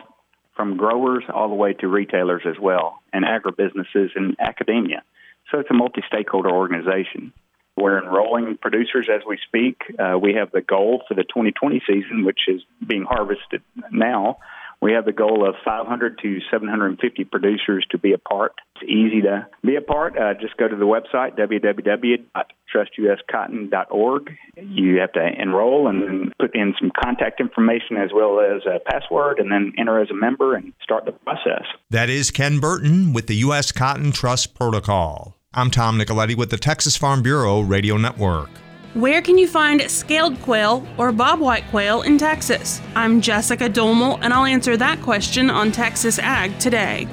from 0.55 0.77
growers 0.77 1.23
all 1.33 1.49
the 1.49 1.55
way 1.55 1.73
to 1.73 1.87
retailers 1.89 2.43
as 2.45 2.55
well, 2.61 3.01
and 3.11 3.25
agribusinesses 3.25 4.11
and 4.15 4.37
academia. 4.39 5.03
So 5.51 5.59
it's 5.59 5.69
a 5.69 5.73
multi-stakeholder 5.73 6.49
organization. 6.49 7.33
We're 7.77 8.03
enrolling 8.03 8.57
producers 8.61 9.07
as 9.13 9.21
we 9.27 9.37
speak. 9.47 9.81
Uh, 9.97 10.17
we 10.17 10.33
have 10.33 10.51
the 10.51 10.61
goal 10.61 11.03
for 11.07 11.13
the 11.13 11.23
2020 11.23 11.81
season, 11.87 12.25
which 12.25 12.41
is 12.47 12.61
being 12.85 13.03
harvested 13.03 13.61
now, 13.91 14.37
we 14.81 14.93
have 14.93 15.05
the 15.05 15.11
goal 15.11 15.47
of 15.47 15.53
500 15.63 16.17
to 16.23 16.39
750 16.49 17.25
producers 17.25 17.85
to 17.91 17.99
be 17.99 18.13
a 18.13 18.17
part. 18.17 18.53
It's 18.75 18.83
easy 18.89 19.21
to 19.21 19.45
be 19.63 19.75
a 19.75 19.81
part. 19.81 20.17
Uh, 20.17 20.33
just 20.33 20.57
go 20.57 20.67
to 20.67 20.75
the 20.75 20.85
website, 20.85 21.37
www.trustuscotton.org. 21.37 24.31
You 24.57 24.99
have 24.99 25.11
to 25.13 25.29
enroll 25.39 25.87
and 25.87 26.33
put 26.39 26.55
in 26.55 26.73
some 26.79 26.91
contact 26.99 27.39
information 27.39 27.97
as 27.97 28.09
well 28.11 28.39
as 28.39 28.63
a 28.65 28.79
password 28.79 29.37
and 29.37 29.51
then 29.51 29.73
enter 29.77 30.01
as 30.01 30.09
a 30.09 30.15
member 30.15 30.55
and 30.55 30.73
start 30.81 31.05
the 31.05 31.11
process. 31.11 31.65
That 31.91 32.09
is 32.09 32.31
Ken 32.31 32.59
Burton 32.59 33.13
with 33.13 33.27
the 33.27 33.35
U.S. 33.35 33.71
Cotton 33.71 34.11
Trust 34.11 34.55
Protocol. 34.55 35.35
I'm 35.53 35.69
Tom 35.69 35.99
Nicoletti 35.99 36.33
with 36.33 36.49
the 36.49 36.55
Texas 36.55 36.95
Farm 36.95 37.21
Bureau 37.21 37.59
Radio 37.59 37.97
Network. 37.97 38.49
Where 38.93 39.21
can 39.21 39.37
you 39.37 39.49
find 39.49 39.81
scaled 39.91 40.41
quail 40.43 40.87
or 40.97 41.11
bobwhite 41.11 41.69
quail 41.71 42.03
in 42.03 42.17
Texas? 42.17 42.79
I'm 42.95 43.19
Jessica 43.19 43.69
Domel, 43.69 44.17
and 44.21 44.33
I'll 44.33 44.45
answer 44.45 44.77
that 44.77 45.01
question 45.01 45.49
on 45.49 45.73
Texas 45.73 46.19
Ag 46.19 46.57
today. 46.57 47.05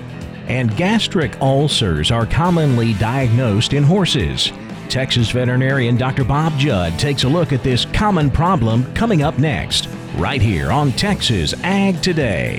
And 0.47 0.77
gastric 0.77 1.37
ulcers 1.41 2.13
are 2.13 2.27
commonly 2.27 2.95
diagnosed 2.95 3.73
in 3.73 3.83
horses. 3.83 4.53
Texas 4.89 5.33
veterinarian 5.33 5.97
Dr. 5.97 6.23
Bob 6.23 6.57
Judd 6.59 6.97
takes 6.97 7.25
a 7.25 7.29
look 7.29 7.53
at 7.53 7.65
this 7.65 7.87
common 7.87 8.31
problem 8.31 8.85
coming 8.95 9.23
up 9.23 9.37
next, 9.41 9.89
right 10.17 10.41
here 10.41 10.71
on 10.71 10.93
Texas 10.93 11.55
Ag 11.65 12.01
Today. 12.03 12.59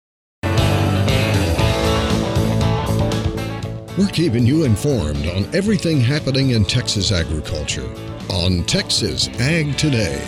We're 3.97 4.07
keeping 4.07 4.45
you 4.45 4.63
informed 4.63 5.27
on 5.27 5.53
everything 5.53 5.99
happening 5.99 6.51
in 6.51 6.63
Texas 6.63 7.11
agriculture 7.11 7.93
on 8.29 8.63
Texas 8.63 9.27
Ag 9.41 9.77
Today. 9.77 10.25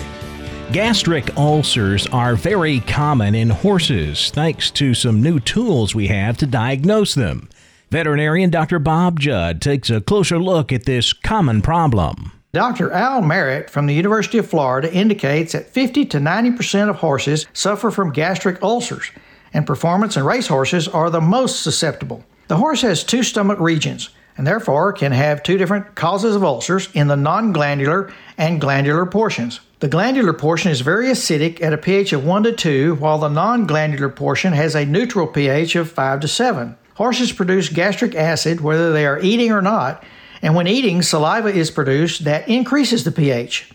Gastric 0.74 1.38
ulcers 1.38 2.06
are 2.08 2.36
very 2.36 2.82
common 2.82 3.34
in 3.36 3.50
horses 3.50 4.32
thanks 4.32 4.70
to 4.72 4.94
some 4.94 5.24
new 5.24 5.40
tools 5.40 5.96
we 5.96 6.08
have 6.08 6.36
to 6.40 6.46
diagnose 6.46 7.16
them. 7.16 7.48
Veterinarian 7.90 8.50
Dr. 8.50 8.80
Bob 8.80 9.22
Judd 9.22 9.62
takes 9.62 9.90
a 9.90 10.02
closer 10.02 10.40
look 10.40 10.74
at 10.74 10.84
this 10.84 11.14
common 11.14 11.62
problem. 11.62 12.34
Dr. 12.52 12.92
Al 12.92 13.22
Merritt 13.22 13.70
from 13.70 13.86
the 13.86 13.96
University 13.96 14.40
of 14.40 14.50
Florida 14.50 14.94
indicates 14.94 15.54
that 15.54 15.70
50 15.70 16.04
to 16.08 16.18
90% 16.18 16.90
of 16.90 16.98
horses 16.98 17.46
suffer 17.54 17.92
from 17.92 18.12
gastric 18.12 18.62
ulcers, 18.62 19.10
and 19.54 19.66
performance 19.66 20.18
and 20.18 20.26
race 20.26 20.48
horses 20.48 20.90
are 20.90 21.10
the 21.10 21.22
most 21.22 21.62
susceptible. 21.64 22.26
The 22.48 22.58
horse 22.58 22.82
has 22.82 23.04
two 23.04 23.24
stomach 23.24 23.60
regions 23.60 24.10
and 24.38 24.48
therefore 24.48 24.94
can 24.94 25.12
have 25.12 25.44
two 25.44 25.58
different 25.58 25.96
causes 25.96 26.36
of 26.36 26.44
ulcers 26.44 26.90
in 26.94 27.08
the 27.08 27.16
non 27.16 27.54
glandular 27.54 28.12
and 28.38 28.60
glandular 28.60 29.06
portions. 29.06 29.60
The 29.80 29.88
glandular 29.88 30.34
portion 30.34 30.72
is 30.72 30.82
very 30.82 31.08
acidic 31.08 31.62
at 31.62 31.74
a 31.74 31.78
pH 31.78 32.14
of 32.14 32.26
1 32.26 32.44
to 32.44 32.52
2, 32.52 32.96
while 32.96 33.20
the 33.20 33.30
non 33.30 33.68
glandular 33.68 34.10
portion 34.10 34.54
has 34.54 34.76
a 34.76 34.86
neutral 34.86 35.28
pH 35.28 35.76
of 35.76 35.92
5 35.92 36.22
to 36.22 36.28
7. 36.28 36.76
Horses 36.96 37.32
produce 37.32 37.70
gastric 37.70 38.16
acid 38.16 38.62
whether 38.62 38.92
they 38.92 39.06
are 39.06 39.20
eating 39.20 39.52
or 39.52 39.62
not, 39.62 40.04
and 40.42 40.56
when 40.56 40.68
eating, 40.68 41.02
saliva 41.02 41.50
is 41.50 41.72
produced 41.72 42.24
that 42.26 42.48
increases 42.48 43.04
the 43.04 43.12
pH. 43.12 43.72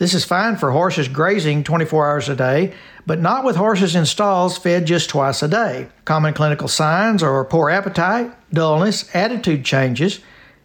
This 0.00 0.14
is 0.14 0.24
fine 0.24 0.56
for 0.56 0.70
horses 0.70 1.08
grazing 1.08 1.62
24 1.62 2.08
hours 2.08 2.30
a 2.30 2.34
day, 2.34 2.72
but 3.06 3.20
not 3.20 3.44
with 3.44 3.56
horses 3.56 3.94
in 3.94 4.06
stalls 4.06 4.56
fed 4.56 4.86
just 4.86 5.10
twice 5.10 5.42
a 5.42 5.48
day. 5.48 5.88
Common 6.06 6.32
clinical 6.32 6.68
signs 6.68 7.22
are 7.22 7.44
poor 7.44 7.68
appetite, 7.68 8.32
dullness, 8.50 9.14
attitude 9.14 9.62
changes, 9.62 10.20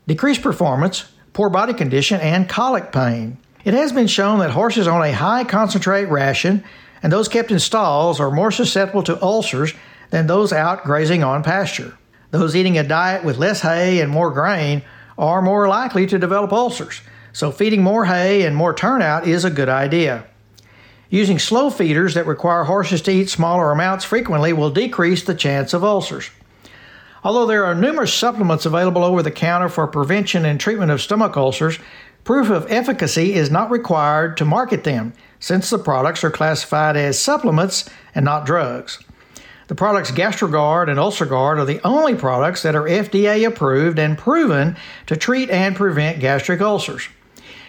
decreased 0.08 0.42
performance, 0.42 1.12
poor 1.34 1.50
body 1.50 1.74
condition, 1.74 2.22
and 2.22 2.48
colic 2.48 2.94
pain. 2.94 3.38
It 3.66 3.74
has 3.74 3.92
been 3.92 4.08
shown 4.08 4.40
that 4.40 4.52
horses 4.52 4.88
on 4.88 5.04
a 5.04 5.12
high 5.12 5.44
concentrate 5.44 6.06
ration 6.06 6.64
and 7.04 7.12
those 7.12 7.28
kept 7.28 7.52
in 7.52 7.60
stalls 7.60 8.22
are 8.22 8.32
more 8.32 8.52
susceptible 8.52 9.04
to 9.04 9.22
ulcers 9.22 9.74
than 10.12 10.28
those 10.28 10.54
out 10.54 10.86
grazing 10.86 11.26
on 11.26 11.44
pasture. 11.44 11.98
Those 12.32 12.56
eating 12.56 12.78
a 12.78 12.88
diet 12.88 13.26
with 13.26 13.38
less 13.38 13.60
hay 13.60 14.00
and 14.00 14.10
more 14.10 14.32
grain 14.32 14.82
are 15.18 15.42
more 15.42 15.68
likely 15.68 16.08
to 16.08 16.18
develop 16.18 16.54
ulcers 16.54 17.02
so 17.36 17.52
feeding 17.52 17.84
more 17.84 18.06
hay 18.06 18.44
and 18.44 18.56
more 18.56 18.74
turnout 18.74 19.28
is 19.28 19.44
a 19.44 19.50
good 19.50 19.68
idea. 19.68 20.26
Using 21.10 21.38
slow 21.38 21.70
feeders 21.70 22.14
that 22.14 22.26
require 22.26 22.64
horses 22.64 23.02
to 23.02 23.12
eat 23.12 23.30
smaller 23.30 23.74
amounts 23.74 24.06
frequently 24.06 24.54
will 24.54 24.70
decrease 24.70 25.22
the 25.22 25.36
chance 25.36 25.74
of 25.74 25.84
ulcers. 25.84 26.30
Although 27.26 27.46
there 27.46 27.66
are 27.66 27.76
numerous 27.76 28.14
supplements 28.14 28.66
available 28.66 29.04
over 29.04 29.22
the 29.22 29.32
counter 29.32 29.68
for 29.68 29.86
prevention 29.86 30.46
and 30.46 30.58
treatment 30.58 30.92
of 30.92 31.02
stomach 31.02 31.36
ulcers, 31.36 31.78
proof 32.24 32.50
of 32.50 32.72
efficacy 32.72 33.34
is 33.34 33.52
not 33.52 33.70
required 33.70 34.38
to 34.38 34.46
market 34.46 34.86
them, 34.86 35.12
since 35.38 35.70
the 35.70 35.78
products 35.78 36.24
are 36.24 36.32
classified 36.32 36.96
as 36.96 37.20
supplements 37.20 37.90
and 38.16 38.24
not 38.24 38.46
drugs. 38.46 39.04
The 39.68 39.76
products 39.76 40.12
GastroGard 40.12 40.88
and 40.88 40.98
UlcerGard 40.98 41.60
are 41.60 41.66
the 41.66 41.86
only 41.86 42.16
products 42.16 42.62
that 42.62 42.76
are 42.76 42.84
FDA 42.84 43.46
approved 43.46 44.00
and 44.00 44.18
proven 44.18 44.78
to 45.08 45.18
treat 45.18 45.50
and 45.50 45.76
prevent 45.76 46.22
gastric 46.22 46.62
ulcers. 46.62 47.10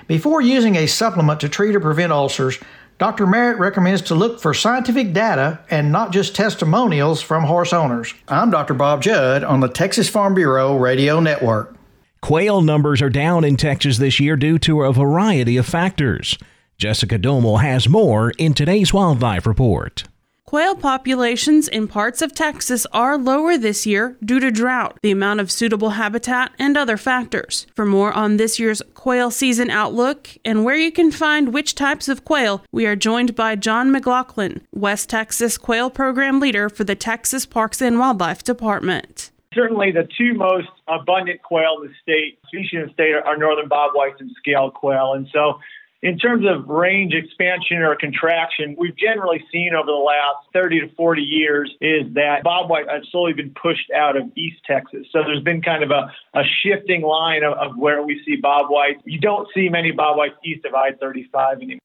Before 0.07 0.41
using 0.41 0.77
a 0.77 0.87
supplement 0.87 1.41
to 1.41 1.49
treat 1.49 1.75
or 1.75 1.81
prevent 1.81 2.13
ulcers, 2.13 2.59
Dr. 2.99 3.27
Merritt 3.27 3.59
recommends 3.59 4.03
to 4.03 4.15
look 4.15 4.41
for 4.41 4.55
scientific 4.55 5.13
data 5.13 5.59
and 5.69 5.91
not 5.91 6.13
just 6.13 6.37
testimonials 6.37 7.21
from 7.21 7.43
horse 7.43 7.73
owners. 7.73 8.15
I'm 8.29 8.51
Dr. 8.51 8.75
Bob 8.75 9.03
Judd 9.03 9.43
on 9.43 9.61
the 9.61 9.69
Texas 9.69 10.09
Farm 10.09 10.35
Bureau 10.35 10.77
Radio 10.77 11.19
Network. 11.19 11.77
Quail 12.23 12.63
numbers 12.63 13.03
are 13.03 13.11
down 13.11 13.45
in 13.45 13.57
Texas 13.57 13.99
this 13.99 14.21
year 14.21 14.37
due 14.37 14.59
to 14.61 14.83
a 14.83 14.93
variety 14.93 15.57
of 15.57 15.67
factors. 15.67 16.39
Jessica 16.79 17.19
Domel 17.19 17.61
has 17.61 17.89
more 17.89 18.31
in 18.39 18.55
today's 18.55 18.95
Wildlife 18.95 19.47
Report. 19.47 20.05
Quail 20.49 20.77
populations 20.77 21.67
in 21.67 21.89
parts 21.89 22.23
of 22.23 22.33
Texas 22.33 22.87
are 22.93 23.19
lower 23.19 23.59
this 23.59 23.85
year 23.85 24.17
due 24.25 24.39
to 24.39 24.53
drought, 24.53 24.97
the 25.03 25.11
amount 25.11 25.41
of 25.41 25.51
suitable 25.51 25.91
habitat, 25.91 26.53
and 26.57 26.77
other 26.77 26.97
factors. 26.97 27.67
For 27.75 27.85
more 27.85 28.13
on 28.13 28.37
this 28.37 28.57
year's 28.61 28.81
quail 28.95 29.33
season 29.33 29.71
outlook 29.71 30.29
and 30.45 30.65
where 30.65 30.77
you 30.77 30.93
can 30.93 31.11
find 31.11 31.53
which 31.53 31.75
types 31.75 32.09
of 32.09 32.25
quail, 32.25 32.63
we 32.71 32.87
are 32.87 32.95
joined 32.95 33.35
by 33.35 33.57
John 33.57 33.91
McLaughlin, 33.91 34.61
West 34.73 35.11
Texas 35.11 35.59
Quail 35.59 35.91
Program 35.91 36.39
Leader 36.39 36.69
for 36.69 36.85
the 36.85 36.95
Texas 36.95 37.45
Parks 37.45 37.83
and 37.83 37.99
Wildlife 37.99 38.45
Department 38.45 39.33
certainly 39.53 39.91
the 39.91 40.07
two 40.19 40.35
most 40.35 40.69
abundant 40.87 41.43
quail 41.43 41.79
in 41.81 41.89
the 41.89 41.95
state, 42.03 42.39
species 42.47 42.75
in 42.75 42.87
the 42.89 42.93
state, 42.93 43.15
are 43.15 43.39
northern 43.39 43.71
bobwhite 43.71 44.21
and 44.21 44.31
scale 44.37 44.71
quail. 44.71 45.15
And 45.15 45.27
so 45.33 45.59
in 46.03 46.19
terms 46.19 46.45
of 46.47 46.69
range 46.69 47.15
expansion 47.15 47.79
or 47.79 47.97
contraction, 47.97 48.77
we've 48.79 48.97
generally 48.97 49.45
seen 49.51 49.73
over 49.75 49.87
the 49.87 49.93
last 49.93 50.47
30 50.53 50.81
to 50.81 50.95
40 50.95 51.23
years 51.23 51.75
is 51.81 52.03
that 52.15 52.45
bobwhite 52.45 52.91
has 52.91 53.03
slowly 53.11 53.33
been 53.33 53.55
pushed 53.61 53.91
out 53.91 54.17
of 54.17 54.25
East 54.37 54.59
Texas. 54.67 55.07
So 55.11 55.23
there's 55.25 55.43
been 55.43 55.63
kind 55.63 55.83
of 55.83 55.91
a, 55.91 56.13
a 56.35 56.43
shifting 56.63 57.03
line 57.03 57.43
of, 57.43 57.55
of 57.55 57.77
where 57.77 58.03
we 58.03 58.21
see 58.27 58.41
bobwhite. 58.41 59.01
You 59.05 59.19
don't 59.19 59.49
see 59.55 59.69
many 59.69 59.93
bobwhites 59.93 60.37
east 60.45 60.65
of 60.67 60.75
I-35 60.75 61.63
anymore. 61.63 61.81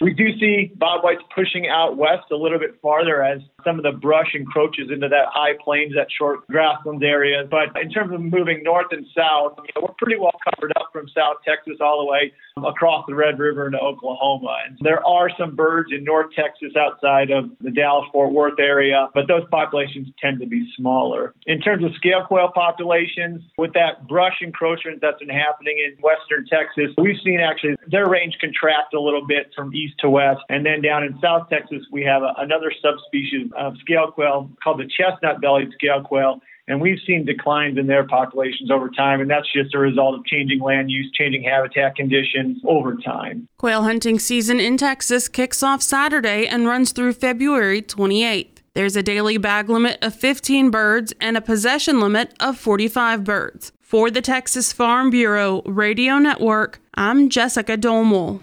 We 0.00 0.12
do 0.12 0.36
see 0.38 0.72
bobwhites 0.76 1.22
pushing 1.34 1.68
out 1.68 1.96
west 1.96 2.24
a 2.32 2.36
little 2.36 2.58
bit 2.58 2.78
farther 2.82 3.22
as 3.22 3.40
some 3.64 3.78
of 3.78 3.84
the 3.84 3.92
brush 3.92 4.34
encroaches 4.34 4.90
into 4.90 5.08
that 5.08 5.26
high 5.30 5.54
plains, 5.64 5.94
that 5.94 6.08
short 6.10 6.46
grasslands 6.48 7.02
area. 7.02 7.44
But 7.48 7.80
in 7.80 7.90
terms 7.90 8.12
of 8.12 8.20
moving 8.20 8.62
north 8.64 8.88
and 8.90 9.06
south, 9.16 9.54
you 9.58 9.72
know, 9.74 9.86
we're 9.88 9.94
pretty 9.96 10.20
well 10.20 10.34
covered 10.50 10.72
up 10.76 10.90
from 10.92 11.08
South 11.08 11.36
Texas 11.46 11.76
all 11.80 12.04
the 12.04 12.10
way 12.10 12.32
across 12.62 13.04
the 13.08 13.14
Red 13.14 13.38
River 13.38 13.66
into 13.66 13.80
Oklahoma. 13.80 14.56
And 14.66 14.78
there 14.80 15.04
are 15.04 15.28
some 15.36 15.56
birds 15.56 15.90
in 15.90 16.04
North 16.04 16.32
Texas 16.36 16.72
outside 16.76 17.30
of 17.30 17.50
the 17.60 17.70
Dallas 17.70 18.06
Fort 18.12 18.32
Worth 18.32 18.60
area, 18.60 19.08
but 19.12 19.26
those 19.26 19.42
populations 19.50 20.08
tend 20.20 20.38
to 20.38 20.46
be 20.46 20.70
smaller. 20.76 21.34
In 21.46 21.60
terms 21.60 21.84
of 21.84 21.92
scale 21.96 22.24
quail 22.24 22.52
populations, 22.54 23.42
with 23.58 23.72
that 23.72 24.06
brush 24.06 24.40
encroachment 24.40 25.00
that's 25.00 25.18
been 25.18 25.28
happening 25.28 25.82
in 25.84 26.00
western 26.00 26.46
Texas, 26.46 26.94
we've 26.96 27.20
seen 27.24 27.40
actually 27.40 27.74
their 27.88 28.08
range 28.08 28.36
contract 28.40 28.94
a 28.94 29.00
little 29.00 29.26
bit 29.26 29.50
from 29.56 29.74
east 29.74 29.94
to 29.98 30.08
west. 30.08 30.40
And 30.48 30.64
then 30.64 30.80
down 30.80 31.02
in 31.02 31.18
South 31.20 31.48
Texas, 31.48 31.84
we 31.90 32.04
have 32.04 32.22
a, 32.22 32.34
another 32.38 32.70
subspecies 32.80 33.50
of 33.56 33.76
scale 33.78 34.12
quail 34.12 34.48
called 34.62 34.78
the 34.78 34.88
chestnut 34.88 35.40
bellied 35.40 35.72
scale 35.72 36.02
quail 36.02 36.40
and 36.66 36.80
we've 36.80 36.98
seen 37.06 37.24
declines 37.24 37.78
in 37.78 37.86
their 37.86 38.04
populations 38.04 38.70
over 38.70 38.88
time, 38.88 39.20
and 39.20 39.30
that's 39.30 39.50
just 39.52 39.74
a 39.74 39.78
result 39.78 40.14
of 40.14 40.24
changing 40.24 40.60
land 40.60 40.90
use, 40.90 41.10
changing 41.12 41.42
habitat 41.42 41.96
conditions 41.96 42.58
over 42.66 42.96
time. 42.96 43.48
Quail 43.58 43.82
hunting 43.82 44.18
season 44.18 44.60
in 44.60 44.76
Texas 44.76 45.28
kicks 45.28 45.62
off 45.62 45.82
Saturday 45.82 46.46
and 46.46 46.66
runs 46.66 46.92
through 46.92 47.12
February 47.12 47.82
28th. 47.82 48.48
There's 48.74 48.96
a 48.96 49.02
daily 49.02 49.38
bag 49.38 49.68
limit 49.68 49.98
of 50.02 50.14
15 50.14 50.70
birds 50.70 51.12
and 51.20 51.36
a 51.36 51.40
possession 51.40 52.00
limit 52.00 52.34
of 52.40 52.58
45 52.58 53.22
birds. 53.22 53.72
For 53.80 54.10
the 54.10 54.20
Texas 54.22 54.72
Farm 54.72 55.10
Bureau 55.10 55.62
Radio 55.62 56.18
Network, 56.18 56.80
I'm 56.94 57.28
Jessica 57.28 57.76
Domel. 57.76 58.40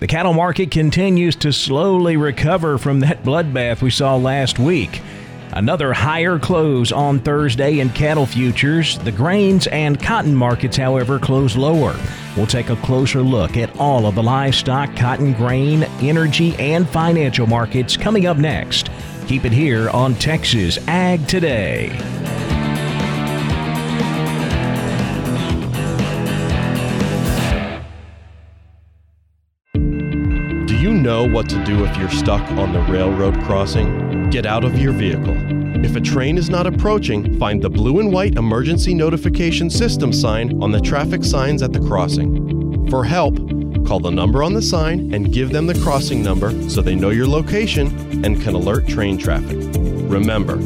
The 0.00 0.06
cattle 0.06 0.32
market 0.32 0.70
continues 0.70 1.36
to 1.36 1.52
slowly 1.52 2.16
recover 2.16 2.78
from 2.78 3.00
that 3.00 3.22
bloodbath 3.22 3.82
we 3.82 3.90
saw 3.90 4.16
last 4.16 4.58
week. 4.58 5.02
Another 5.54 5.92
higher 5.92 6.36
close 6.36 6.90
on 6.90 7.20
Thursday 7.20 7.78
in 7.78 7.88
cattle 7.90 8.26
futures. 8.26 8.98
The 8.98 9.12
grains 9.12 9.68
and 9.68 10.02
cotton 10.02 10.34
markets, 10.34 10.76
however, 10.76 11.20
close 11.20 11.54
lower. 11.54 11.96
We'll 12.36 12.48
take 12.48 12.70
a 12.70 12.76
closer 12.76 13.22
look 13.22 13.56
at 13.56 13.78
all 13.78 14.06
of 14.06 14.16
the 14.16 14.22
livestock, 14.22 14.96
cotton, 14.96 15.32
grain, 15.34 15.84
energy, 16.00 16.56
and 16.56 16.88
financial 16.88 17.46
markets 17.46 17.96
coming 17.96 18.26
up 18.26 18.36
next. 18.36 18.90
Keep 19.28 19.44
it 19.44 19.52
here 19.52 19.90
on 19.90 20.16
Texas 20.16 20.76
Ag 20.88 21.24
Today. 21.28 22.53
Know 31.04 31.28
what 31.28 31.50
to 31.50 31.62
do 31.64 31.84
if 31.84 31.94
you're 31.98 32.10
stuck 32.10 32.40
on 32.52 32.72
the 32.72 32.80
railroad 32.90 33.38
crossing? 33.44 34.30
Get 34.30 34.46
out 34.46 34.64
of 34.64 34.78
your 34.78 34.92
vehicle. 34.92 35.36
If 35.84 35.94
a 35.96 36.00
train 36.00 36.38
is 36.38 36.48
not 36.48 36.66
approaching, 36.66 37.38
find 37.38 37.60
the 37.60 37.68
blue 37.68 38.00
and 38.00 38.10
white 38.10 38.36
emergency 38.36 38.94
notification 38.94 39.68
system 39.68 40.14
sign 40.14 40.62
on 40.62 40.72
the 40.72 40.80
traffic 40.80 41.22
signs 41.22 41.62
at 41.62 41.74
the 41.74 41.80
crossing. 41.80 42.88
For 42.88 43.04
help, 43.04 43.36
call 43.86 44.00
the 44.00 44.10
number 44.10 44.42
on 44.42 44.54
the 44.54 44.62
sign 44.62 45.12
and 45.12 45.30
give 45.30 45.50
them 45.50 45.66
the 45.66 45.78
crossing 45.80 46.22
number 46.22 46.50
so 46.70 46.80
they 46.80 46.94
know 46.94 47.10
your 47.10 47.28
location 47.28 48.24
and 48.24 48.40
can 48.40 48.54
alert 48.54 48.88
train 48.88 49.18
traffic. 49.18 49.58
Remember, 49.58 50.56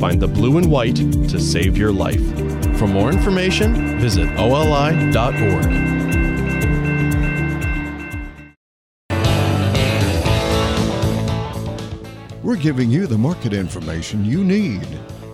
find 0.00 0.22
the 0.22 0.28
blue 0.28 0.56
and 0.56 0.70
white 0.70 0.96
to 0.96 1.38
save 1.38 1.76
your 1.76 1.92
life. 1.92 2.26
For 2.78 2.86
more 2.86 3.10
information, 3.10 3.98
visit 4.00 4.26
oli.org. 4.38 6.01
We're 12.52 12.58
giving 12.58 12.90
you 12.90 13.06
the 13.06 13.16
market 13.16 13.54
information 13.54 14.26
you 14.26 14.44
need 14.44 14.86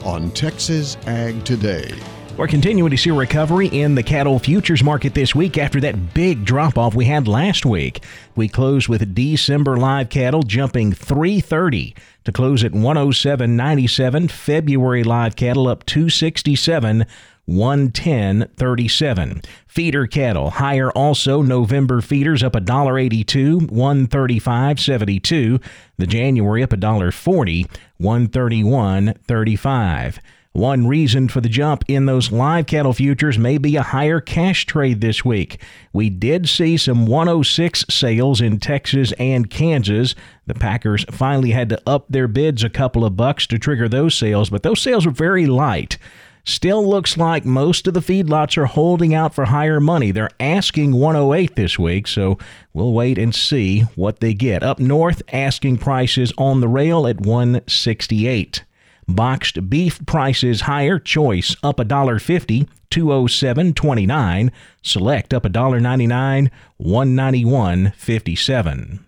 on 0.05 0.31
Texas 0.31 0.97
Ag 1.09 1.45
Today. 1.45 1.93
We're 2.37 2.47
continuing 2.47 2.93
to 2.93 2.97
see 2.97 3.11
recovery 3.11 3.67
in 3.67 3.97
the 3.97 4.05
cattle 4.05 4.39
futures 4.39 4.85
market 4.85 5.15
this 5.15 5.35
week 5.35 5.59
after 5.59 5.81
that 5.81 6.15
big 6.15 6.45
drop 6.45 6.79
off 6.79 6.95
we 6.95 7.07
had 7.07 7.27
last 7.27 7.67
week. 7.67 8.05
We 8.37 8.47
closed 8.47 8.87
with 8.87 9.17
December 9.17 9.77
live 9.79 10.11
cattle 10.11 10.45
jumping 10.45 10.93
330 10.93 11.97
to 12.23 12.31
close 12.31 12.63
at 12.63 12.71
107.97. 12.71 14.31
February 14.31 15.03
live 15.03 15.35
cattle 15.35 15.67
up 15.67 15.85
267 15.87 17.05
110.37. 17.49 19.45
Feeder 19.67 20.07
cattle 20.07 20.51
higher 20.51 20.91
also. 20.91 21.43
November 21.43 22.01
feeders 22.01 22.43
up 22.43 22.53
$1.82, 22.53 23.71
135.72. 23.71 25.63
The 25.97 26.07
January 26.07 26.63
up 26.63 26.71
$1.40, 26.71 27.69
131.35. 28.01 30.19
One 30.53 30.87
reason 30.89 31.29
for 31.29 31.41
the 31.41 31.49
jump 31.49 31.85
in 31.87 32.07
those 32.07 32.33
live 32.33 32.67
cattle 32.67 32.93
futures 32.93 33.39
may 33.39 33.59
be 33.59 33.77
a 33.77 33.83
higher 33.83 34.21
cash 34.21 34.67
trade 34.67 35.01
this 35.01 35.25
week. 35.25 35.63
We 35.93 36.11
did 36.11 36.49
see 36.49 36.77
some 36.77 37.07
106 37.07 37.85
sales 37.89 38.41
in 38.41 38.59
Texas 38.59 39.13
and 39.21 39.49
Kansas. 39.49 40.17
The 40.47 40.55
Packers 40.55 41.05
finally 41.13 41.53
had 41.53 41.69
to 41.69 41.81
up 41.87 42.07
their 42.09 42.27
bids 42.27 42.65
a 42.65 42.71
couple 42.71 43.05
of 43.05 43.17
bucks 43.17 43.47
to 43.47 43.57
trigger 43.59 43.89
those 43.89 44.17
sales, 44.17 44.51
but 44.51 44.65
those 44.65 44.81
sales 44.81 45.07
were 45.07 45.13
very 45.13 45.47
light. 45.47 45.97
Still 46.45 46.89
looks 46.89 47.17
like 47.17 47.45
most 47.45 47.87
of 47.87 47.95
the 47.95 48.01
feedlots 48.01 48.57
are 48.57 48.67
holding 48.67 49.15
out 49.15 49.35
for 49.35 49.47
higher 49.47 49.81
money. 49.81 50.11
They're 50.11 50.31
asking 50.41 50.93
108 50.93 51.57
this 51.57 51.79
week, 51.79 52.07
so 52.07 52.39
we'll 52.73 52.93
wait 52.93 53.19
and 53.19 53.35
see 53.35 53.81
what 53.97 54.21
they 54.21 54.35
get. 54.35 54.63
Up 54.63 54.79
north, 54.79 55.23
asking 55.33 55.79
prices 55.79 56.33
on 56.39 56.61
the 56.61 56.69
rail 56.69 57.07
at 57.07 57.21
168. 57.21 58.65
Boxed 59.07 59.71
beef 59.71 60.05
prices 60.07 60.63
higher. 60.63 60.99
Choice 60.99 61.57
up 61.63 61.79
$1.50, 61.79 62.69
207.29. 62.91 64.51
Select 64.83 65.35
up 65.35 65.45
$1.99, 65.45 66.51
191.57. 66.81 69.08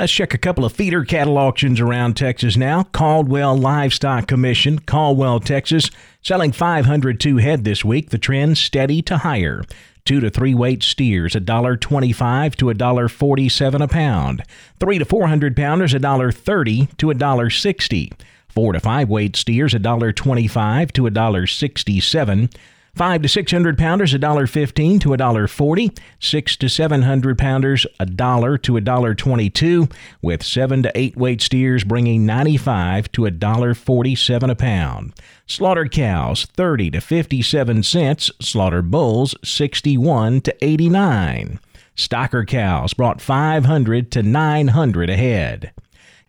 Let's 0.00 0.12
check 0.14 0.32
a 0.32 0.38
couple 0.38 0.64
of 0.64 0.72
feeder 0.72 1.04
cattle 1.04 1.36
auctions 1.36 1.78
around 1.78 2.16
Texas 2.16 2.56
now. 2.56 2.84
Caldwell 2.84 3.54
Livestock 3.54 4.26
Commission, 4.26 4.78
Caldwell, 4.78 5.40
Texas, 5.40 5.90
selling 6.22 6.52
502 6.52 7.36
head 7.36 7.64
this 7.64 7.84
week. 7.84 8.08
The 8.08 8.16
trend 8.16 8.56
steady 8.56 9.02
to 9.02 9.18
higher. 9.18 9.62
Two 10.06 10.20
to 10.20 10.30
three 10.30 10.54
weight 10.54 10.82
steers, 10.82 11.34
$1.25 11.34 12.54
to 12.56 12.64
$1.47 12.64 13.82
a 13.82 13.88
pound. 13.88 14.42
Three 14.78 14.98
to 14.98 15.04
four 15.04 15.28
hundred 15.28 15.54
pounders, 15.54 15.92
$1.30 15.92 16.96
to 16.96 17.06
$1.60. 17.08 18.12
Four 18.48 18.72
to 18.72 18.80
five 18.80 19.10
weight 19.10 19.36
steers, 19.36 19.74
$1.25 19.74 20.92
to 20.92 21.02
$1.67. 21.02 22.56
Five 22.94 23.22
to 23.22 23.28
six 23.28 23.52
hundred 23.52 23.78
pounders, 23.78 24.12
a 24.12 24.18
dollar 24.18 24.46
fifteen 24.46 24.98
to 25.00 25.12
a 25.12 25.16
dollar 25.16 25.46
forty. 25.46 25.92
Six 26.18 26.56
to 26.56 26.68
seven 26.68 27.02
hundred 27.02 27.38
pounders, 27.38 27.86
a 27.98 28.04
dollar 28.04 28.58
to 28.58 28.76
a 28.76 28.80
dollar 28.80 29.14
twenty-two. 29.14 29.88
With 30.20 30.42
seven 30.42 30.82
to 30.82 30.92
eight 30.94 31.16
weight 31.16 31.40
steers, 31.40 31.84
bringing 31.84 32.26
ninety-five 32.26 33.10
to 33.12 33.26
a 33.26 33.30
dollar 33.30 33.74
forty-seven 33.74 34.50
a 34.50 34.56
pound. 34.56 35.14
Slaughtered 35.46 35.92
cows, 35.92 36.46
thirty 36.46 36.90
to 36.90 37.00
fifty-seven 37.00 37.84
cents. 37.84 38.30
Slaughtered 38.40 38.90
bulls, 38.90 39.34
sixty-one 39.44 40.40
to 40.42 40.64
eighty-nine. 40.64 41.60
Stocker 41.96 42.46
cows 42.46 42.92
brought 42.92 43.20
five 43.20 43.64
hundred 43.66 44.10
to 44.12 44.22
nine 44.22 44.68
hundred 44.68 45.10
a 45.10 45.16
head. 45.16 45.72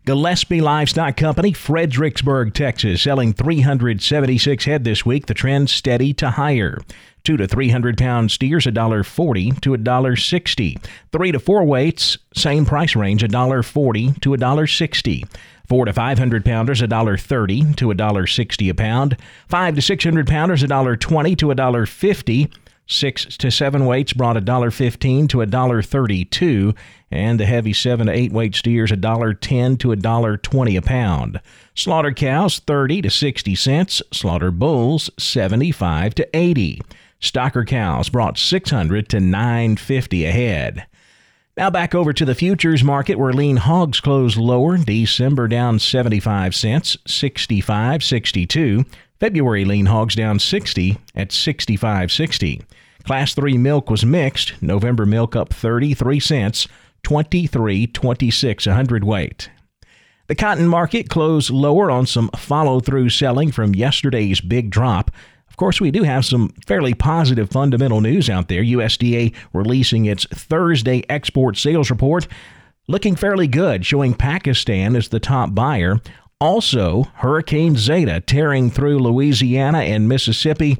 Gillespie 0.03 0.61
Livestock 0.61 1.15
Company, 1.15 1.53
Fredericksburg, 1.53 2.55
Texas, 2.55 3.03
selling 3.03 3.33
376 3.33 4.65
head 4.65 4.83
this 4.83 5.05
week. 5.05 5.27
The 5.27 5.35
trend 5.35 5.69
steady 5.69 6.11
to 6.15 6.31
higher. 6.31 6.79
Two 7.23 7.37
to 7.37 7.47
three 7.47 7.69
hundred 7.69 7.99
pound 7.99 8.31
steers, 8.31 8.65
a 8.65 8.71
dollar 8.71 9.03
forty 9.03 9.51
to 9.61 9.75
a 9.75 9.77
dollar 9.77 10.15
sixty. 10.15 10.79
Three 11.11 11.31
to 11.31 11.39
four 11.39 11.63
weights, 11.63 12.17
same 12.33 12.65
price 12.65 12.95
range, 12.95 13.21
a 13.21 13.27
dollar 13.27 13.61
forty 13.61 14.13
to 14.21 14.33
a 14.33 14.37
dollar 14.37 14.65
sixty. 14.65 15.23
Four 15.69 15.85
to 15.85 15.93
five 15.93 16.17
hundred 16.17 16.43
pounders 16.43 16.81
a 16.81 16.87
dollar 16.87 17.17
thirty 17.17 17.73
to 17.75 17.91
a 17.91 17.95
dollar 17.95 18.25
sixty 18.25 18.69
a 18.69 18.73
pound. 18.73 19.17
Five 19.47 19.75
to 19.75 19.83
six 19.83 20.03
hundred 20.03 20.25
pounders 20.25 20.63
a 20.63 20.67
dollar 20.67 20.95
twenty 20.95 21.35
to 21.35 21.51
a 21.51 21.55
dollar 21.55 21.85
fifty. 21.85 22.49
Six 22.91 23.37
to 23.37 23.49
seven 23.49 23.85
weights 23.85 24.11
brought 24.11 24.35
a 24.35 24.41
dollar 24.41 24.69
fifteen 24.69 25.29
to 25.29 25.39
a 25.39 25.45
dollar 25.45 25.81
thirty-two, 25.81 26.75
and 27.09 27.39
the 27.39 27.45
heavy 27.45 27.71
seven 27.71 28.07
to 28.07 28.13
eight 28.13 28.33
weight 28.33 28.53
steers 28.53 28.91
a 28.91 28.97
dollar 28.97 29.33
ten 29.33 29.77
to 29.77 29.93
a 29.93 29.95
dollar 29.95 30.35
twenty 30.35 30.75
a 30.75 30.81
pound. 30.81 31.39
Slaughter 31.73 32.11
cows 32.11 32.59
thirty 32.59 33.01
to 33.01 33.09
sixty 33.09 33.55
cents. 33.55 34.01
Slaughter 34.11 34.51
bulls 34.51 35.09
seventy-five 35.17 36.13
to 36.15 36.27
eighty. 36.35 36.81
Stocker 37.21 37.65
cows 37.65 38.09
brought 38.09 38.37
six 38.37 38.71
hundred 38.71 39.07
to 39.07 39.21
nine 39.21 39.77
fifty 39.77 40.25
a 40.25 40.31
head. 40.31 40.85
Now 41.55 41.69
back 41.69 41.95
over 41.95 42.11
to 42.11 42.25
the 42.25 42.35
futures 42.35 42.83
market 42.83 43.17
where 43.17 43.31
lean 43.31 43.55
hogs 43.55 44.01
closed 44.01 44.35
lower. 44.35 44.77
December 44.77 45.47
down 45.47 45.79
75 45.79 46.53
cents, 46.53 46.97
65.62. 47.07 48.85
February 49.19 49.63
lean 49.63 49.85
hogs 49.85 50.15
down 50.15 50.39
60 50.39 50.97
at 51.15 51.29
65.60. 51.29 52.63
Class 53.03 53.33
3 53.33 53.57
milk 53.57 53.89
was 53.89 54.05
mixed. 54.05 54.61
November 54.61 55.05
milk 55.05 55.35
up 55.35 55.53
33 55.53 56.19
cents, 56.19 56.67
23.26 57.03 58.67
a 58.67 58.73
hundredweight. 58.73 59.49
The 60.27 60.35
cotton 60.35 60.67
market 60.67 61.09
closed 61.09 61.49
lower 61.49 61.91
on 61.91 62.05
some 62.05 62.29
follow 62.37 62.79
through 62.79 63.09
selling 63.09 63.51
from 63.51 63.75
yesterday's 63.75 64.39
big 64.39 64.69
drop. 64.69 65.11
Of 65.49 65.57
course, 65.57 65.81
we 65.81 65.91
do 65.91 66.03
have 66.03 66.23
some 66.23 66.53
fairly 66.65 66.93
positive 66.93 67.49
fundamental 67.49 67.99
news 67.99 68.29
out 68.29 68.47
there. 68.47 68.63
USDA 68.63 69.35
releasing 69.51 70.05
its 70.05 70.25
Thursday 70.25 71.03
export 71.09 71.57
sales 71.57 71.89
report, 71.89 72.27
looking 72.87 73.17
fairly 73.17 73.47
good, 73.47 73.85
showing 73.85 74.13
Pakistan 74.13 74.95
as 74.95 75.09
the 75.09 75.19
top 75.19 75.53
buyer. 75.53 75.99
Also, 76.39 77.03
Hurricane 77.15 77.75
Zeta 77.75 78.21
tearing 78.21 78.71
through 78.71 78.99
Louisiana 78.99 79.79
and 79.79 80.07
Mississippi. 80.07 80.77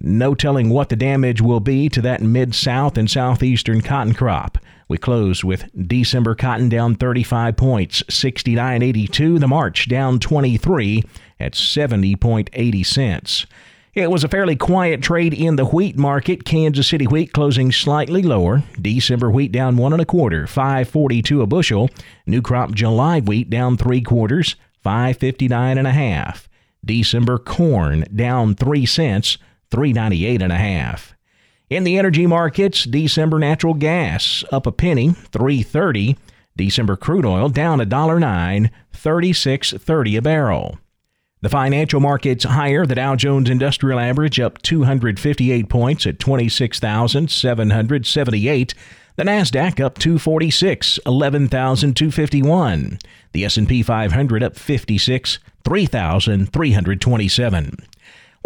No 0.00 0.34
telling 0.34 0.70
what 0.70 0.88
the 0.88 0.96
damage 0.96 1.40
will 1.40 1.60
be 1.60 1.88
to 1.88 2.00
that 2.02 2.22
mid 2.22 2.54
south 2.54 2.96
and 2.96 3.10
southeastern 3.10 3.80
cotton 3.80 4.14
crop. 4.14 4.58
We 4.88 4.96
close 4.96 5.44
with 5.44 5.68
December 5.88 6.34
cotton 6.34 6.68
down 6.68 6.94
35 6.94 7.56
points, 7.56 8.02
69.82. 8.04 9.38
The 9.40 9.48
March 9.48 9.88
down 9.88 10.18
23 10.18 11.04
at 11.38 11.52
70.80 11.52 12.86
cents. 12.86 13.46
It 13.94 14.10
was 14.10 14.22
a 14.22 14.28
fairly 14.28 14.54
quiet 14.54 15.02
trade 15.02 15.34
in 15.34 15.56
the 15.56 15.64
wheat 15.64 15.98
market. 15.98 16.44
Kansas 16.44 16.86
City 16.86 17.06
wheat 17.06 17.32
closing 17.32 17.72
slightly 17.72 18.22
lower. 18.22 18.62
December 18.80 19.30
wheat 19.30 19.50
down 19.50 19.76
one 19.76 19.92
and 19.92 20.00
a 20.00 20.04
quarter, 20.04 20.46
542 20.46 21.42
a 21.42 21.46
bushel. 21.46 21.90
New 22.24 22.40
crop 22.40 22.72
July 22.72 23.18
wheat 23.20 23.50
down 23.50 23.76
three 23.76 24.00
quarters, 24.00 24.54
559 24.84 25.78
and 25.78 25.86
a 25.86 25.92
half. 25.92 26.48
December 26.84 27.38
corn 27.38 28.04
down 28.14 28.54
three 28.54 28.86
cents, 28.86 29.36
398 29.70 30.42
and 30.42 30.52
a 30.52 30.56
half. 30.56 31.14
In 31.70 31.84
the 31.84 31.96
energy 31.98 32.26
markets, 32.26 32.84
December 32.84 33.38
natural 33.38 33.74
gas 33.74 34.42
up 34.50 34.66
a 34.66 34.72
penny, 34.72 35.10
330. 35.10 36.16
December 36.56 36.96
crude 36.96 37.26
oil 37.26 37.48
down 37.48 37.80
a 37.80 37.84
dollar 37.84 38.18
nine, 38.18 38.72
36.30 38.92 40.18
a 40.18 40.22
barrel. 40.22 40.78
The 41.40 41.48
financial 41.48 42.00
markets 42.00 42.42
higher. 42.44 42.84
The 42.84 42.96
Dow 42.96 43.14
Jones 43.14 43.48
Industrial 43.48 44.00
Average 44.00 44.40
up 44.40 44.60
258 44.62 45.68
points 45.68 46.04
at 46.06 46.18
26,778. 46.18 48.74
The 49.14 49.24
Nasdaq 49.24 49.78
up 49.80 49.98
246, 49.98 50.98
11,251. 51.06 52.98
The 53.32 53.44
S&P 53.44 53.82
500 53.82 54.42
up 54.42 54.56
56, 54.56 55.38
3,327. 55.64 57.76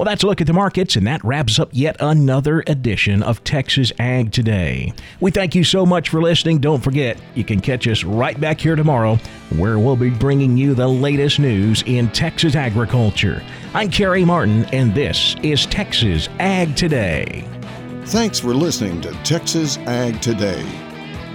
Well, 0.03 0.11
that's 0.11 0.25
a 0.25 0.27
look 0.27 0.41
at 0.41 0.49
the 0.49 0.53
markets, 0.53 0.97
and 0.97 1.07
that 1.07 1.23
wraps 1.23 1.61
up 1.61 1.69
yet 1.71 1.95
another 2.01 2.65
edition 2.67 3.23
of 3.23 3.45
Texas 3.45 3.93
Ag 4.01 4.33
Today. 4.33 4.93
We 5.21 5.31
thank 5.31 5.55
you 5.55 5.63
so 5.63 5.87
much 5.87 6.09
for 6.09 6.21
listening. 6.21 6.59
Don't 6.59 6.83
forget, 6.83 7.17
you 7.37 7.45
can 7.45 7.61
catch 7.61 7.87
us 7.87 8.03
right 8.03 8.41
back 8.41 8.61
here 8.61 8.75
tomorrow, 8.75 9.15
where 9.59 9.79
we'll 9.79 9.95
be 9.95 10.11
bringing 10.11 10.57
you 10.57 10.75
the 10.75 10.89
latest 10.89 11.39
news 11.39 11.85
in 11.87 12.09
Texas 12.09 12.57
agriculture. 12.57 13.45
I'm 13.75 13.93
Carey 13.93 14.25
Martin, 14.25 14.65
and 14.73 14.93
this 14.93 15.37
is 15.45 15.67
Texas 15.67 16.29
Ag 16.41 16.75
Today. 16.75 17.45
Thanks 18.07 18.41
for 18.41 18.55
listening 18.55 19.03
to 19.03 19.13
Texas 19.23 19.77
Ag 19.87 20.21
Today. 20.21 20.67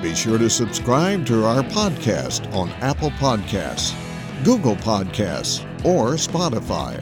Be 0.02 0.14
sure 0.14 0.38
to 0.38 0.50
subscribe 0.50 1.26
to 1.28 1.46
our 1.46 1.64
podcast 1.64 2.54
on 2.54 2.70
Apple 2.82 3.12
Podcasts, 3.12 3.96
Google 4.44 4.76
Podcasts, 4.76 5.64
or 5.86 6.16
Spotify. 6.16 7.02